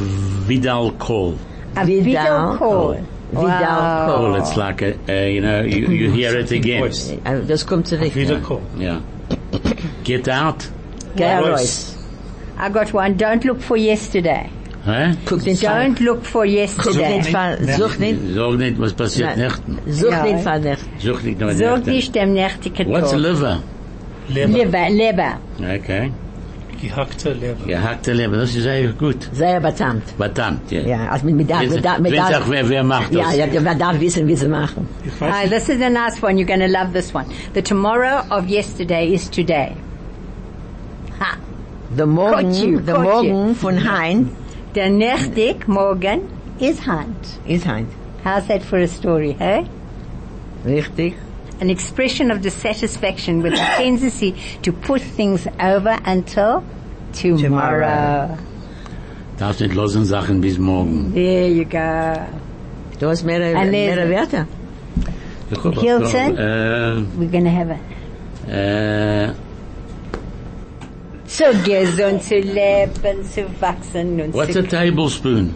Vidal 0.47 0.93
call. 0.99 1.35
A 1.75 1.87
Vidal 1.87 2.05
video 2.05 2.57
call. 2.59 2.99
Vidal 3.33 3.61
Wow. 3.61 4.07
Call. 4.07 4.35
It's 4.37 4.57
like 4.57 4.83
a, 4.83 4.95
uh, 5.09 5.27
you 5.27 5.41
know, 5.41 5.61
you, 5.63 5.89
you 5.89 6.11
hear 6.11 6.37
it 6.39 6.51
again. 6.51 6.81
Voice. 6.83 7.13
Also, 7.25 7.43
Das 7.47 7.67
kommt 7.67 7.87
zurück. 7.87 8.15
Wieder 8.15 8.41
call. 8.41 8.61
Yeah. 8.79 9.01
Get 10.05 10.29
out. 10.29 10.69
Geh 11.17 11.39
Voice. 11.39 11.51
raus. 11.51 11.97
I 12.59 12.69
got 12.71 12.93
one. 12.93 13.15
Don't 13.17 13.45
look 13.45 13.61
for 13.61 13.77
yesterday. 13.77 14.49
Huh? 14.85 15.13
Guck 15.27 15.45
nicht 15.45 15.61
vor. 15.61 15.71
Don't 15.71 16.01
look 16.01 16.25
for 16.25 16.45
yesterday. 16.47 17.23
Such 17.77 17.99
nicht. 17.99 18.19
Sag 18.35 18.59
nicht, 18.59 18.79
was 18.81 18.93
passiert 18.95 19.37
Nein. 19.37 19.39
nächten. 19.39 19.79
Such 19.87 20.23
nicht 20.25 20.41
vor 20.43 20.59
nicht. 20.59 20.81
Such 20.99 21.23
nicht 21.23 21.41
nur 21.41 21.53
Sag 21.53 21.77
nächten. 21.77 21.91
nicht 21.91 22.15
dem 22.15 22.33
nächtigen 22.33 22.89
What's 22.91 23.13
a 23.13 23.17
Tag. 23.17 23.21
liver? 23.21 23.63
Leber. 24.29 24.53
Leber, 24.59 24.91
Leber. 24.91 25.33
Okay. 25.59 26.11
Gehackte 26.81 27.33
Leber. 27.33 27.67
Gehackte 27.67 28.13
Leber, 28.13 28.37
das 28.39 28.55
ist 28.55 28.67
eigentlich 28.67 28.97
gut. 28.97 29.29
Sehr 29.33 29.61
betankt. 29.61 30.15
Verdammt, 30.17 30.71
ja. 30.71 30.81
Ja, 30.81 31.09
also 31.11 31.27
mit, 31.27 31.37
mit, 31.37 31.49
mit, 31.49 31.71
mit, 31.71 32.01
mit, 32.01 32.13
Wenn 32.13 32.21
auch 32.21 32.49
wer, 32.49 32.69
wer 32.69 32.83
macht 32.83 33.15
das? 33.15 33.37
ja, 33.37 33.61
man 33.61 33.79
darf 33.79 34.01
wissen, 34.01 34.27
wie 34.27 34.37
sie 34.37 34.49
machen. 34.49 34.89
Ich 35.05 35.21
weiß 35.21 35.43
nicht. 35.43 35.53
this 35.53 35.69
is 35.69 35.79
the 35.79 35.91
nice 35.91 36.23
one. 36.23 36.37
You're 36.39 36.47
going 36.47 36.61
to 36.61 36.67
love 36.67 36.93
this 36.93 37.15
one. 37.15 37.27
The 37.55 37.63
tomorrow 37.63 38.23
of 38.31 38.49
yesterday 38.49 39.13
is 39.13 39.29
today. 39.29 39.77
Ha. 41.21 41.37
The 41.97 42.07
Morgen, 42.07 42.51
Got 42.51 42.63
you, 42.63 42.81
der 42.81 42.95
got 42.95 43.03
Morgen 43.03 43.55
von 43.55 43.77
Hein 43.85 44.31
Der 44.75 44.89
nächtig 44.89 45.67
morgen 45.67 46.21
is 46.61 46.87
Hand. 46.87 47.41
ist 47.47 47.67
Hein. 47.67 47.87
How's 48.25 48.47
that 48.47 48.63
for 48.63 48.79
a 48.79 48.87
story, 48.87 49.35
hey? 49.39 49.67
Richtig. 50.65 51.15
An 51.61 51.69
expression 51.71 52.31
of 52.31 52.41
dissatisfaction 52.41 53.43
with 53.43 53.53
a 53.55 53.57
tendency 53.77 54.35
to 54.63 54.73
push 54.73 55.03
things 55.03 55.47
over 55.61 55.99
until 56.05 56.65
tomorrow. 57.13 57.39
Tomorrow. 57.43 58.39
Darfst 59.39 59.61
nicht 59.61 59.75
losen 59.75 60.05
Sachen 60.05 60.41
bis 60.41 60.59
morgen. 60.59 61.13
There 61.13 61.49
you 61.49 61.65
go. 61.65 62.17
Du 62.99 63.09
hast 63.09 63.25
mehrere, 63.25 63.57
Ein 63.57 63.71
Lesen. 63.71 63.97
mehrere 63.97 64.09
Wörter. 64.11 64.47
Hilton? 65.81 66.37
Äh, 66.37 67.03
We're 67.19 67.31
going 67.31 67.45
to 67.45 67.51
have 67.51 67.71
a 67.71 67.79
äh, 68.51 69.33
so 71.27 71.45
gesund 71.65 72.23
zu 72.23 72.37
leben, 72.41 73.25
zu 73.25 73.45
wachsen 73.61 74.21
und 74.21 74.35
what's 74.35 74.53
zu 74.53 74.61
a 74.61 74.63
tablespoon? 74.63 75.55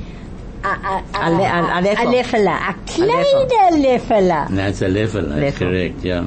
A, 0.65 0.69
a, 0.69 0.71
a, 0.71 1.19
A 1.19 1.31
a- 1.31 1.79
a 1.79 1.83
Löffel. 1.83 2.01
a 2.01 2.07
Löffel, 2.07 2.47
a 2.47 2.75
kleiner 2.87 3.77
Löffel. 3.77 4.49
That's 4.57 4.81
a 4.83 4.89
level, 4.89 5.23
that's 5.29 5.59
correct, 5.59 6.03
yeah. 6.05 6.27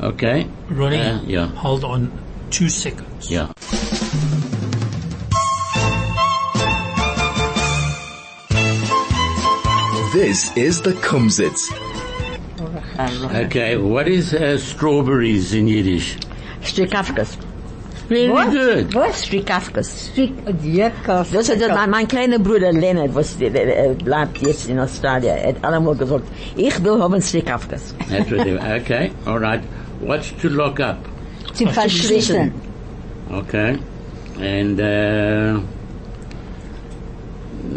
Okay. 0.00 0.46
Ronnie, 0.70 0.98
Uh, 1.00 1.20
yeah. 1.26 1.46
hold 1.48 1.82
on 1.84 2.10
two 2.50 2.68
seconds. 2.68 3.30
Yeah. 3.30 3.48
This 10.12 10.54
is 10.56 10.82
the 10.82 10.92
Kumzits. 10.92 11.70
Okay, 13.46 13.76
what 13.76 14.08
is 14.08 14.34
uh, 14.34 14.58
strawberries 14.58 15.54
in 15.54 15.68
Yiddish? 15.68 16.16
Strikafkas. 16.62 17.36
Very 18.10 18.28
What? 18.28 18.50
good. 18.50 18.92
What? 18.92 19.12
Strikafkas. 19.14 19.86
Strick, 20.10 20.32
Jekos. 20.64 21.30
Das 21.30 21.48
ist 21.48 21.68
mein, 21.68 21.90
mein 21.90 22.08
kleiner 22.08 22.40
Bruder 22.40 22.72
Leonard, 22.72 23.14
was 23.14 23.40
äh, 23.40 23.46
äh, 23.46 23.94
bleibt 23.94 24.38
jetzt 24.38 24.68
in 24.68 24.80
Australien. 24.80 25.36
Hat 25.46 25.62
allemal 25.64 25.94
gesagt, 25.94 26.24
ich 26.56 26.82
will 26.82 27.00
haben 27.00 27.22
Strikafkas. 27.22 27.94
That's 28.10 28.28
what 28.32 28.42
they, 28.44 28.56
okay, 28.58 29.12
all 29.26 29.38
right. 29.38 29.60
What's 30.00 30.32
to 30.42 30.48
lock 30.48 30.80
up? 30.80 30.98
Zu 31.54 31.68
verschließen. 31.68 32.50
Okay. 33.32 33.78
And 34.40 34.80
uh, 34.80 35.60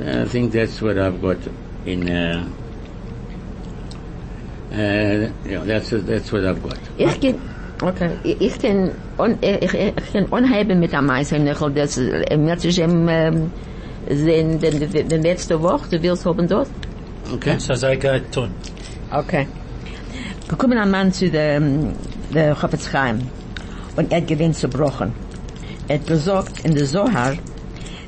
I 0.04 0.26
think 0.26 0.52
that's 0.52 0.82
what 0.82 0.98
I've 0.98 1.22
got 1.22 1.38
in. 1.86 2.10
Uh, 2.10 2.48
uh, 4.72 5.30
yeah, 5.46 5.64
that's 5.64 5.92
that's 5.92 6.32
what 6.32 6.44
I've 6.44 6.64
got. 6.64 6.80
Ich 6.98 7.22
kann, 7.22 7.40
okay, 7.84 8.12
ich, 8.24 8.60
kann, 8.60 8.92
on, 9.18 9.38
ich, 9.42 9.74
ich, 9.74 10.14
kann 10.14 10.26
unheben 10.26 10.80
mit 10.80 10.94
ich 10.94 11.32
will 11.32 11.72
das, 11.76 11.98
äh, 11.98 12.38
mir 12.38 12.58
zu 12.58 12.70
dem, 12.70 13.08
ähm, 13.10 13.52
den, 14.10 14.60
den, 14.60 14.92
den, 14.92 15.10
den 15.10 15.22
letzte 15.22 15.62
Woche, 15.62 15.90
du 15.92 16.02
willst 16.02 16.26
haben 16.26 16.48
dort? 16.48 16.70
Okay. 17.34 17.56
So 17.58 17.74
sei 17.76 17.96
geht 17.96 18.32
tun. 18.32 18.50
Okay. 19.12 19.48
Gekommen 20.48 20.78
ein 20.78 20.92
Mann 20.92 21.12
zu 21.12 21.30
der, 21.30 21.58
ähm, 21.58 21.94
der 22.34 22.56
Chofetz 22.56 22.90
Chaim 22.92 23.20
und 23.96 24.12
er 24.12 24.22
gewinnt 24.22 24.56
zu 24.56 24.68
brochen. 24.68 25.14
Er 25.88 26.00
hat 26.00 26.08
gesagt, 26.08 26.66
in 26.66 26.76
der 26.76 26.86
Zohar, 26.86 27.34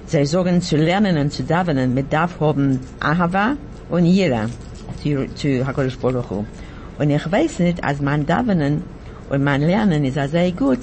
sie 0.06 0.26
sagen 0.26 0.62
zu 0.62 0.78
lernen 0.78 1.18
und 1.18 1.32
zu 1.32 1.44
davenen, 1.44 1.94
mit 1.94 2.12
darf 2.12 2.40
haben 2.40 2.80
Ahava 3.00 3.56
und 3.90 4.06
Jira 4.06 4.46
zu, 5.02 5.28
zu 5.36 5.66
HaKadosh 5.66 5.98
Baruch 5.98 6.30
Hu. 6.30 6.46
Und 6.98 7.10
ich 7.10 7.32
weiß 7.32 7.60
nicht, 7.60 7.84
als 7.84 8.02
mein 8.02 8.26
Davenen 8.26 8.84
und 9.30 9.44
mein 9.44 9.62
Lernen 9.62 10.06
ist 10.06 10.16
sehr 10.32 10.52
gut, 10.52 10.80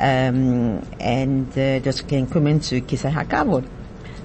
um, 0.00 0.80
and 0.98 1.56
uh, 1.56 1.78
das 1.80 2.06
can 2.06 2.26
come 2.28 2.46
into 2.46 2.80
Kisei 2.80 3.12
HaKavod. 3.12 3.64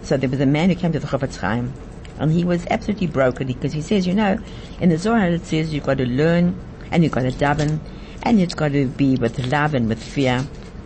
So 0.03 0.17
there 0.17 0.29
was 0.29 0.39
a 0.39 0.45
man 0.45 0.69
who 0.69 0.75
came 0.75 0.93
to 0.93 0.99
the 0.99 1.07
Chofetz 1.07 1.37
Chaim, 1.37 1.73
and 2.19 2.31
he 2.31 2.45
was 2.45 2.65
absolutely 2.69 3.07
broken 3.07 3.47
because 3.47 3.73
he 3.73 3.81
says, 3.81 4.07
you 4.07 4.13
know, 4.13 4.37
in 4.79 4.89
the 4.89 4.97
Zohar 4.97 5.27
it 5.27 5.45
says 5.45 5.73
you've 5.73 5.83
got 5.83 5.97
to 5.97 6.05
learn, 6.05 6.57
and 6.91 7.03
you've 7.03 7.11
got 7.11 7.23
to 7.23 7.31
daven, 7.31 7.79
and 8.23 8.39
you've 8.39 8.55
got 8.55 8.71
to 8.71 8.87
be 8.87 9.17
with 9.17 9.37
love 9.51 9.73
and 9.73 9.89
with 9.89 10.01
fear, 10.01 10.45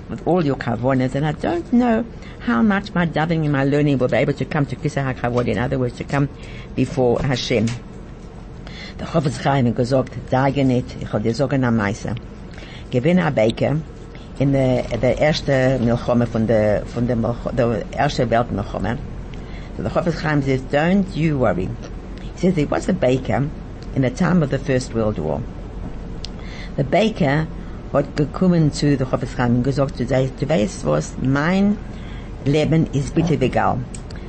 with 0.09 0.25
all 0.25 0.43
your 0.43 0.55
kavonas, 0.55 1.13
and 1.13 1.25
I 1.25 1.33
don't 1.33 1.71
know 1.71 2.03
how 2.39 2.63
much 2.63 2.93
my 2.95 3.05
davening 3.05 3.43
and 3.43 3.51
my 3.51 3.65
learning 3.65 3.99
will 3.99 4.07
be 4.07 4.17
able 4.17 4.33
to 4.33 4.45
come 4.45 4.65
to 4.65 4.75
Kisei 4.75 5.13
HaKavod, 5.13 5.47
in 5.47 5.59
other 5.59 5.77
words, 5.77 5.97
to 5.97 6.03
come 6.03 6.29
before 6.75 7.21
Hashem. 7.21 7.67
Der 8.97 9.05
Chofetz 9.05 9.39
Chaim 9.43 9.73
gesagt, 9.75 10.13
sage 10.31 10.65
nicht, 10.65 10.97
ich 10.99 11.13
habe 11.13 11.23
dir 11.23 11.35
sagen 11.35 11.63
am. 11.63 11.79
Gewinne 12.91 13.25
ein 13.25 13.35
Baker 13.35 13.75
in 14.39 14.53
der, 14.53 14.83
der 15.01 15.17
erste 15.17 15.79
Milchome 15.79 16.25
von 16.25 16.47
der, 16.47 16.83
von 16.85 17.07
der, 17.07 17.15
Milch- 17.17 17.51
der 17.55 17.83
erste 17.91 18.29
Weltmilchome. 18.29 18.97
So 19.77 19.83
the 19.83 19.89
Chofetz 19.89 20.21
don't 20.71 21.05
you 21.15 21.37
worry. 21.39 21.69
He 22.35 22.39
says 22.39 22.55
there 22.55 22.69
was 22.69 22.89
a 22.89 22.93
baker 22.93 23.43
in 23.95 24.01
the 24.01 24.09
time 24.09 24.41
of 24.43 24.49
the 24.49 24.57
First 24.57 24.93
World 24.93 25.19
War. 25.19 25.41
The 26.77 26.83
baker 26.83 27.47
hat 27.93 28.15
gekommen 28.15 28.71
zu 28.71 28.97
der 28.97 29.07
Chofetz 29.07 29.35
Chaim 29.35 29.57
und 29.57 29.63
gesagt, 29.63 29.99
du, 29.99 30.09
weißt 30.09 30.85
was, 30.85 31.13
mein 31.21 31.77
Leben 32.45 32.87
ist 32.93 33.13
bitter 33.13 33.41
egal. 33.41 33.77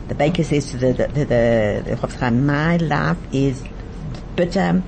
The 0.08 0.14
baker 0.14 0.42
says 0.42 0.70
to 0.72 0.78
the, 0.78 0.92
the, 0.92 1.06
the, 1.14 1.24
the, 1.24 2.08
the 2.18 2.30
my 2.30 2.76
life 2.78 3.16
is 3.32 3.62
bitter, 4.34 4.82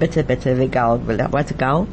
bitter, 0.00 0.24
bitter 0.24 0.58
egal. 0.58 0.98
What's 1.30 1.52
egal? 1.52 1.86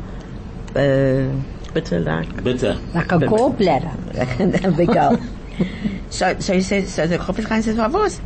Uh, 0.76 1.28
bitter 1.74 2.00
like 2.00 2.44
Bitte. 2.44 2.78
Like 2.94 3.12
a 3.12 3.18
gallbladder. 3.18 4.80
egal. 4.80 5.20
so, 6.10 6.40
so 6.40 6.54
he 6.54 6.62
says, 6.62 6.94
so 6.94 7.08
the 7.08 7.18
Chofetz 7.18 7.46
Chaim 7.48 7.62
says, 7.62 7.78
"Wa 7.78 7.88
was? 7.88 8.22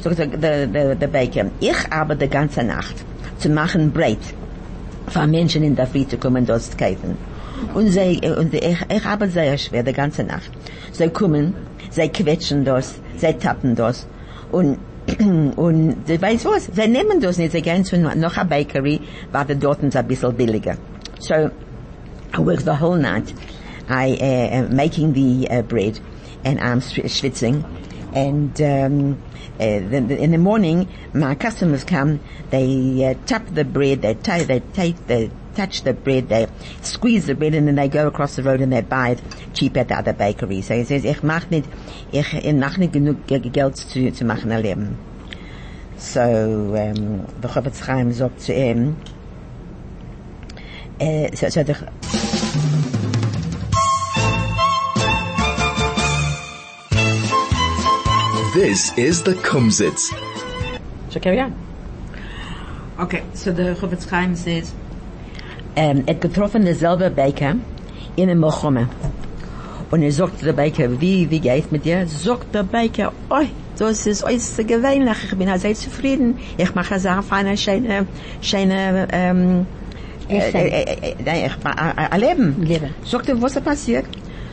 So 0.00 0.10
the, 0.10 0.26
the, 0.26 0.68
the, 0.70 0.96
the 1.00 1.08
baker, 1.08 1.50
ich 1.60 1.90
arbeite 1.90 2.20
die 2.20 2.28
ganze 2.28 2.62
Nacht 2.62 3.04
zu 3.38 3.48
machen 3.48 3.90
Brot 3.92 4.18
für 5.08 5.26
Menschen 5.26 5.62
in 5.62 5.74
der 5.74 5.86
Früh 5.86 6.06
zu 6.06 6.18
kommen, 6.18 6.44
das 6.46 6.70
zu 6.70 6.76
kaufen. 6.76 7.16
Und 7.74 7.88
sie, 7.88 8.20
und 8.38 8.52
ich, 8.52 8.78
ich 8.88 9.04
arbeite 9.04 9.32
sehr 9.32 9.58
schwer 9.58 9.82
die 9.82 9.92
ganze 9.92 10.24
Nacht. 10.24 10.50
Sie 10.92 11.08
kommen, 11.08 11.54
sie 11.90 12.08
quetschen 12.08 12.64
das, 12.64 13.00
sie 13.16 13.32
tappen 13.32 13.74
das. 13.74 14.06
Und, 14.52 14.78
und, 15.56 15.96
sie 16.06 16.20
weiß 16.20 16.44
was, 16.44 16.66
sie 16.66 16.88
nehmen 16.88 17.20
das 17.20 17.38
nicht, 17.38 17.52
sie 17.52 17.62
gehen 17.62 17.84
zu 17.84 17.98
noch 17.98 18.36
einer 18.36 18.44
Bakery, 18.44 19.00
weil 19.32 19.44
die 19.46 19.56
dort 19.56 19.82
ein 19.82 20.06
bisschen 20.08 20.34
billiger. 20.34 20.76
So, 21.18 21.50
I 22.32 22.40
work 22.40 22.60
the 22.60 22.76
whole 22.76 22.96
night. 22.96 23.32
I 23.88 24.12
uh, 24.12 24.24
am 24.58 24.76
making 24.76 25.12
the 25.12 25.48
uh, 25.50 25.62
bread, 25.62 26.00
and 26.44 26.60
I'm 26.60 26.80
schw- 26.80 27.04
schwitzing. 27.04 27.64
And 28.12 28.60
um, 28.62 29.22
uh, 29.60 29.80
the, 29.90 30.00
the, 30.08 30.22
in 30.22 30.30
the 30.32 30.38
morning, 30.38 30.88
my 31.12 31.34
customers 31.34 31.84
come. 31.84 32.20
They 32.50 33.04
uh, 33.04 33.26
tap 33.26 33.46
the 33.46 33.64
bread. 33.64 34.02
They 34.02 34.14
tie. 34.14 34.44
They 34.44 34.60
take. 34.60 35.06
They 35.06 35.30
touch 35.54 35.82
the 35.82 35.94
bread. 35.94 36.28
They 36.28 36.46
squeeze 36.82 37.26
the 37.26 37.34
bread, 37.34 37.54
and 37.54 37.68
then 37.68 37.76
they 37.76 37.88
go 37.88 38.06
across 38.08 38.36
the 38.36 38.42
road 38.42 38.60
and 38.60 38.72
they 38.72 38.82
buy 38.82 39.10
it 39.10 39.22
cheap 39.54 39.76
at 39.76 39.88
the 39.88 39.94
other 39.94 40.12
bakery. 40.12 40.62
So 40.62 40.74
he 40.74 40.84
says, 40.84 41.04
"Ich 41.04 41.22
mach 41.22 41.50
nicht, 41.50 41.68
ich, 42.12 42.34
ich 42.34 42.54
mach 42.54 42.76
nicht 42.78 42.92
genug 42.92 43.26
Ge- 43.26 43.38
Geld 43.38 43.76
zu, 43.76 44.10
zu 44.10 44.24
machen 44.24 44.50
ein 44.52 44.62
Leben." 44.62 44.98
So 45.96 46.20
um, 46.20 47.26
the 47.40 47.48
Chofetz 47.48 47.80
Chaim 47.86 48.12
sagt 48.12 48.40
zu 48.40 48.52
ihm. 48.52 48.96
So, 50.98 51.48
so 51.50 51.62
the 51.62 51.74
This 58.54 58.96
is 58.96 59.22
the 59.22 59.34
Kumzits. 59.34 60.10
So 61.10 61.20
carry 61.20 61.40
on. 61.40 61.54
Okay, 62.98 63.22
so 63.34 63.52
the 63.52 63.74
Chofetz 63.74 64.08
Chaim 64.08 64.34
says, 64.34 64.72
er 65.74 65.96
hat 66.06 66.22
getroffen 66.22 66.64
derselbe 66.64 67.10
Baker 67.10 67.56
in 68.16 68.30
einem 68.30 68.40
Mochome. 68.40 68.88
Und 69.90 70.02
er 70.02 70.12
sagt 70.12 70.38
zu 70.38 70.46
der 70.46 70.54
Baker, 70.54 70.98
wie, 70.98 71.28
wie 71.30 71.40
geht's 71.40 71.70
mit 71.70 71.84
dir? 71.84 72.06
Sagt 72.06 72.54
der 72.54 72.62
Baker, 72.62 73.12
oi, 73.28 73.48
das 73.76 74.06
ist 74.06 74.24
äußerst 74.24 74.66
gewöhnlich, 74.66 75.18
ich 75.30 75.36
bin 75.36 75.58
sehr 75.58 75.74
zufrieden, 75.74 76.38
ich 76.56 76.74
mache 76.74 76.98
sehr 76.98 77.22
feine, 77.22 77.58
schöne, 77.58 78.06
schöne, 78.40 79.06
ähm, 79.12 79.66
ich 80.28 81.62
mache 81.62 81.78
ein- 81.78 81.98
ein 82.10 82.20
Leben. 82.20 82.62
Leben. 82.62 82.94
Sagt 83.04 83.28
er, 83.28 83.40
was 83.40 83.56
ist 83.56 83.64
passiert? 83.64 84.04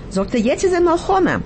Sagt 0.10 0.34
er, 0.36 0.40
jetzt 0.42 0.64
ist 0.64 0.74
er 0.74 0.82
Mochome. 0.82 1.42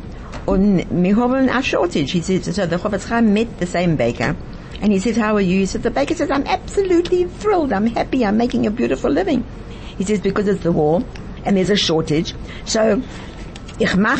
Und 0.46 0.84
wir 0.90 1.16
haben 1.16 1.50
a 1.50 1.62
shortage. 1.62 2.12
He 2.12 2.22
says, 2.22 2.46
so 2.46 2.66
the 2.66 2.76
Chofetz 2.78 3.08
Chaim 3.08 3.34
met 3.34 3.48
the 3.60 3.66
same 3.66 3.96
baker. 3.96 4.36
And 4.82 4.92
he 4.92 5.00
says, 5.00 5.18
how 5.18 5.36
are 5.36 5.42
you? 5.42 5.60
He 5.60 5.66
said, 5.66 5.84
the 5.84 5.90
baker 5.90 6.14
says, 6.16 6.30
I'm 6.30 6.46
absolutely 6.46 7.26
thrilled. 7.40 7.72
I'm 7.74 7.88
happy. 7.88 8.24
I'm 8.26 8.38
making 8.38 8.66
a 8.68 8.72
beautiful 8.72 9.10
living. 9.12 9.44
He 9.98 10.04
says, 10.04 10.20
because 10.20 10.48
it's 10.48 10.62
the 10.64 10.72
war 10.72 11.02
and 11.46 11.58
there's 11.58 11.70
a 11.70 11.76
shortage. 11.76 12.34
So, 12.66 13.02
ich 13.80 13.96
mach, 13.96 14.20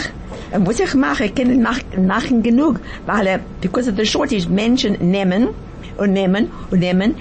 und 0.54 0.66
was 0.68 0.80
ich 0.80 0.94
mache, 0.96 1.26
ich 1.26 1.36
kann 1.36 1.62
mach, 1.62 1.80
machen 1.98 2.42
genug. 2.42 2.80
Weil, 3.06 3.40
because 3.62 3.88
of 3.90 3.96
the 3.98 4.06
shortage, 4.06 4.48
Menschen 4.50 4.98
nehmen 5.12 5.50
und 5.98 6.14
nehmen 6.14 6.50
und 6.72 6.80
nehmen. 6.80 7.16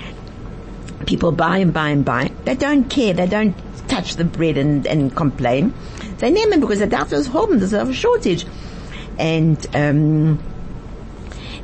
People 1.07 1.33
buy 1.33 1.59
and 1.59 1.73
buy 1.73 1.91
and 1.91 2.05
buy. 2.05 2.33
They 2.45 2.55
don't 2.55 2.91
care. 2.91 3.15
They 3.15 3.27
don't 3.27 3.55
touch 3.89 4.17
the 4.17 4.25
bread 4.25 4.59
and, 4.59 4.87
and 4.87 5.15
complain. 5.15 5.73
They 6.19 6.31
nehmen 6.31 6.61
because 6.61 6.81
the 6.81 6.87
doctors 6.87 7.27
home. 7.29 7.59
There's 7.59 7.73
a 7.73 7.93
shortage. 7.93 8.45
And, 9.19 9.65
um, 9.75 10.39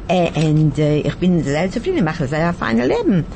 and 0.09 0.79
äh, 0.79 1.01
ich 1.01 1.17
bin 1.17 1.43
sehr 1.43 1.71
zufrieden, 1.71 2.05
mache 2.05 2.27
sehr 2.27 2.53
feine 2.53 2.87
Leben. 2.87 3.27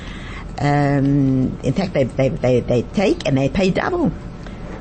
Um, 0.58 1.58
in 1.62 1.74
fact, 1.74 1.92
they, 1.92 2.04
they, 2.04 2.30
they, 2.30 2.60
they 2.60 2.82
take 2.94 3.26
and 3.28 3.36
they 3.36 3.48
pay 3.48 3.70
double. 3.70 4.10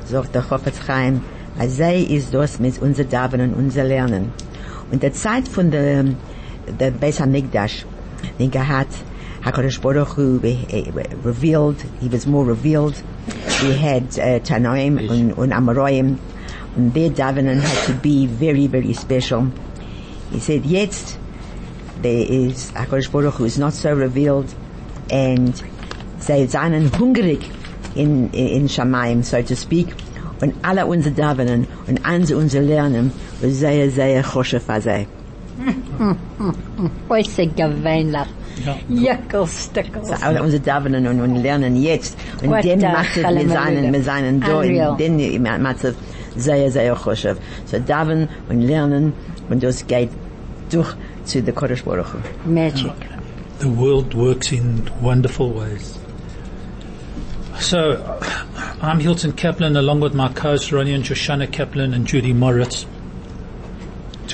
Sagt 0.06 0.34
der 0.34 0.42
Chofetz 0.42 0.78
Chaim, 0.86 1.20
sei 1.66 2.00
ist 2.00 2.32
das 2.32 2.58
mit 2.60 2.80
unser 2.80 3.04
Daven 3.04 3.40
und 3.40 3.54
unser 3.54 3.84
Lernen. 3.84 4.32
Und 4.90 5.02
der 5.02 5.12
Zeit 5.12 5.48
von 5.48 5.70
der, 5.70 6.04
der 6.80 6.92
Beis 6.92 7.20
HaMikdash, 7.20 7.84
den 8.38 8.50
gehat, 8.50 8.88
HaKadosh 9.46 9.80
Baruch 9.80 10.08
Hu 10.08 10.40
eh, 10.42 10.90
revealed, 11.22 11.80
he 12.00 12.08
was 12.08 12.26
more 12.26 12.44
revealed. 12.44 13.00
We 13.62 13.76
had 13.76 14.02
uh, 14.18 14.40
Tanoim 14.40 15.08
und, 15.08 15.38
und 15.38 15.52
Amoraim, 15.52 16.18
and 16.74 16.92
their 16.92 17.10
Davenen 17.10 17.60
had 17.60 17.86
to 17.86 17.92
be 17.94 18.26
very, 18.26 18.66
very 18.66 18.92
special. 18.92 19.52
He 20.32 20.40
said, 20.40 20.64
jetzt, 20.64 21.16
there 22.02 22.26
is 22.28 22.72
HaKadosh 22.72 23.12
Baruch 23.12 23.34
Hu 23.34 23.44
is 23.44 23.56
not 23.56 23.72
so 23.72 23.94
revealed, 23.94 24.52
and 25.12 25.54
sie 26.18 26.48
seien 26.48 26.90
hungrig 26.90 27.48
in, 27.94 28.30
in 28.32 28.66
Shamayim, 28.66 29.24
so 29.24 29.42
to 29.42 29.54
speak, 29.54 29.86
und 30.42 30.56
alle 30.64 30.86
unsere 30.86 31.14
Davenen 31.14 31.68
und 31.86 32.04
alle 32.04 32.36
unsere 32.36 32.64
Lernen, 32.64 33.12
und 33.40 33.52
sehr, 33.52 33.92
sehr 33.92 34.24
choshev 34.24 34.68
azeh. 34.68 35.06
Äußerst 37.08 37.56
gewöhnlich. 37.56 38.35
Ja. 38.64 38.76
Jackelstickels. 38.88 40.10
alle 40.22 40.42
unsere 40.42 40.62
Davenen 40.62 41.06
und, 41.06 41.20
und 41.20 41.36
lernen 41.36 41.76
jetzt. 41.76 42.16
Und 42.42 42.50
What 42.50 42.64
dem 42.64 42.80
the 42.80 42.86
macht 42.86 43.16
es 43.16 43.34
mit 43.34 43.50
seinen, 43.50 43.90
mit 43.90 44.04
seinen 44.04 44.40
Do, 44.40 44.58
Unreal. 44.60 44.96
den 44.96 45.42
macht 45.62 45.84
es 45.84 45.94
sehr, 46.36 46.70
sehr 46.70 46.94
choshev. 46.94 47.38
So 47.66 47.78
daven 47.78 48.28
und 48.48 48.62
lernen, 48.62 49.12
und 49.50 49.62
das 49.62 49.86
geht 49.86 50.10
durch 50.70 50.94
zu 51.24 51.42
der 51.42 51.54
Kodesh 51.54 51.82
Baruch 51.84 52.14
Hu. 52.14 52.50
Magic. 52.50 52.92
The 53.58 53.68
world 53.68 54.14
works 54.14 54.52
in 54.52 54.82
wonderful 55.00 55.50
ways. 55.54 55.98
So, 57.58 57.96
I'm 58.82 59.00
Hilton 59.00 59.32
Kaplan 59.32 59.76
along 59.76 60.00
with 60.00 60.14
my 60.14 60.28
co-hosts 60.28 60.72
Ronnie 60.72 60.94
and 60.94 61.04
Shoshana 61.04 61.50
Kaplan 61.50 61.94
and 61.94 62.06
Judy 62.06 62.34
Moritz. 62.34 62.86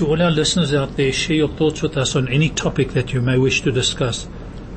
To 0.02 0.08
all 0.08 0.20
our 0.20 0.32
listeners 0.32 0.74
out 0.74 0.96
there, 0.96 1.12
share 1.12 1.36
your 1.36 1.48
thoughts 1.48 1.80
with 1.80 1.96
us 1.96 2.16
on 2.16 2.26
any 2.26 2.48
topic 2.48 2.88
that 2.88 3.12
you 3.12 3.20
may 3.20 3.38
wish 3.38 3.62
to 3.62 3.70
discuss. 3.70 4.26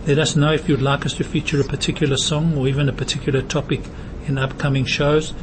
Let 0.05 0.19
us 0.19 0.35
know 0.35 0.51
if 0.53 0.69
you'd 0.69 0.83
like 0.83 1.03
us 1.03 1.15
to 1.15 1.23
feature 1.23 1.59
a 1.59 1.63
particular 1.63 2.15
song 2.15 2.55
or 2.55 2.67
even 2.67 2.87
a 2.87 2.93
particular 2.93 3.41
topic 3.41 3.81
in 4.27 4.37
upcoming 4.37 4.85
shows. 4.85 5.33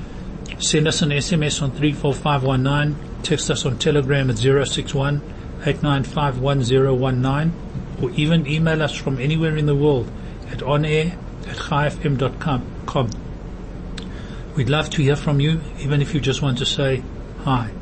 Send 0.61 0.87
us 0.87 1.03
an 1.03 1.09
SMS 1.09 1.61
on 1.61 1.73
34519, 1.73 3.25
text 3.25 3.51
us 3.51 3.67
on 3.67 3.77
Telegram 3.77 4.31
at 4.31 4.39
061 4.39 5.21
8951019, 5.63 7.51
or 8.01 8.11
even 8.13 8.47
email 8.47 8.85
us 8.85 8.95
from 8.95 9.19
anywhere 9.19 9.57
in 9.57 9.67
the 9.67 9.75
world 9.75 10.09
at 10.53 10.59
onair 10.59 11.19
at 11.49 11.57
chaifm.com. 11.57 13.11
We'd 14.55 14.69
love 14.69 14.91
to 14.91 15.03
hear 15.03 15.17
from 15.17 15.41
you, 15.41 15.61
even 15.81 16.01
if 16.01 16.15
you 16.15 16.21
just 16.21 16.41
want 16.41 16.59
to 16.59 16.67
say 16.67 17.03
hi. 17.41 17.73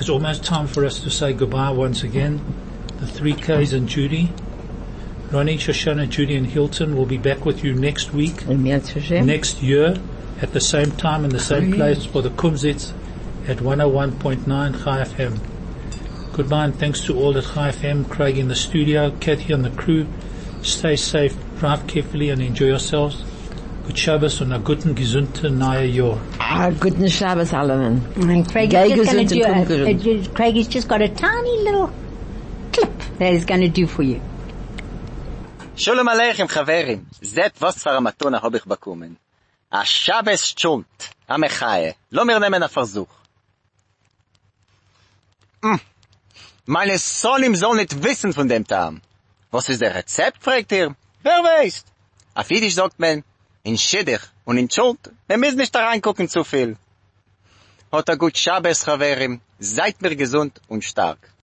It's 0.00 0.08
almost 0.08 0.42
time 0.44 0.66
for 0.66 0.84
us 0.86 1.00
to 1.02 1.10
say 1.10 1.32
goodbye 1.34 1.70
once 1.70 2.02
again. 2.02 2.40
The 3.00 3.06
three 3.06 3.34
Ks 3.34 3.72
and 3.72 3.86
Judy. 3.86 4.32
Ronnie, 5.30 5.58
Shoshana, 5.58 6.08
Judy 6.08 6.36
and 6.36 6.46
Hilton 6.46 6.96
will 6.96 7.04
be 7.06 7.18
back 7.18 7.44
with 7.44 7.62
you 7.62 7.74
next 7.74 8.12
week, 8.12 8.46
Und 8.48 8.62
mehr 8.64 8.80
zu 8.82 8.98
schön. 9.00 9.26
next 9.26 9.62
year, 9.62 9.96
at 10.40 10.52
the 10.54 10.60
same 10.60 10.90
time 10.92 11.22
and 11.24 11.32
the 11.32 11.38
same 11.38 11.72
place 11.72 12.04
for 12.04 12.22
the 12.22 12.30
Kumzits 12.30 12.92
at 13.46 13.58
101.9 13.58 14.82
Chai 14.82 15.02
FM. 15.04 15.38
Goodbye 16.32 16.64
and 16.64 16.74
thanks 16.74 17.02
to 17.02 17.16
all 17.18 17.36
at 17.36 17.44
Chai 17.44 17.70
FM, 17.70 18.08
Craig 18.08 18.38
in 18.38 18.48
the 18.48 18.56
studio, 18.56 19.10
Kathy 19.20 19.52
and 19.52 19.64
the 19.64 19.70
crew. 19.70 20.06
Stay 20.62 20.96
safe, 20.96 21.36
drive 21.58 21.86
carefully 21.86 22.30
and 22.30 22.40
enjoy 22.42 22.66
yourselves. 22.68 23.22
Good 23.86 23.98
Shabbos 23.98 24.40
und 24.40 24.52
a 24.52 24.58
guten, 24.58 24.94
gesunden 24.94 25.58
neue 25.58 25.84
Jahr. 25.86 26.18
Ah, 26.52 26.70
guten 26.70 27.08
Shabbos 27.08 27.52
allen. 27.52 28.02
And 28.16 28.50
Craig 28.50 28.74
is 28.74 28.90
just 28.96 29.12
going 29.12 29.28
to 29.28 29.34
do 29.36 29.44
und 29.44 29.70
a, 29.70 29.94
gesund. 29.94 30.26
a, 30.26 30.34
Craig 30.34 30.56
has 30.56 30.66
just 30.66 30.88
got 30.88 31.00
a 31.00 31.08
tiny 31.08 31.62
little 31.62 31.92
clip 32.72 32.98
that 33.18 33.32
he's 33.32 33.44
going 33.44 33.60
to 33.60 33.68
do 33.68 33.86
for 33.86 34.02
you. 34.02 34.20
Shalom 35.76 36.08
Aleichem 36.08 36.48
Chaverim. 36.48 37.04
Zet 37.22 37.52
was 37.60 37.80
für 37.84 37.96
a 37.96 38.00
Matuna 38.00 38.42
hab 38.42 38.52
ich 38.52 38.64
bekommen. 38.64 39.16
A 39.70 39.84
Shabbos 39.84 40.44
Stund. 40.44 40.86
A 41.28 41.38
Mechaie. 41.38 41.94
Lo 42.10 42.24
mir 42.24 42.40
nehmen 42.40 42.64
a 42.64 42.68
Versuch. 42.68 43.06
Mm. 45.62 45.80
Meine 46.66 46.98
Solim 46.98 47.54
soll 47.54 47.76
nicht 47.76 48.02
wissen 48.02 48.32
von 48.32 48.48
dem 48.48 48.66
Tam. 48.66 49.00
Was 49.52 49.68
ist 49.68 49.82
der 49.82 49.94
Rezept, 49.94 50.42
fragt 50.42 50.72
ihr? 50.72 50.96
Wer 51.22 51.44
weiß? 51.44 51.84
Auf 52.34 52.50
Jiddisch 52.50 52.74
sagt 52.74 52.98
man, 52.98 53.22
in 53.62 53.78
Schiddich 53.78 54.22
und 54.50 54.58
in 54.58 54.68
Schuld. 54.68 54.98
Wir 55.28 55.38
müssen 55.38 55.58
nicht 55.58 55.72
da 55.72 55.86
reingucken 55.86 56.28
zu 56.28 56.42
viel. 56.42 56.76
Hat 57.92 58.08
er 58.08 58.16
gut 58.16 58.36
Schabes, 58.36 58.84
Chaverim. 58.84 59.40
Seid 59.60 60.02
mir 60.02 60.16
gesund 60.16 60.60
und 60.66 60.82
stark. 60.84 61.30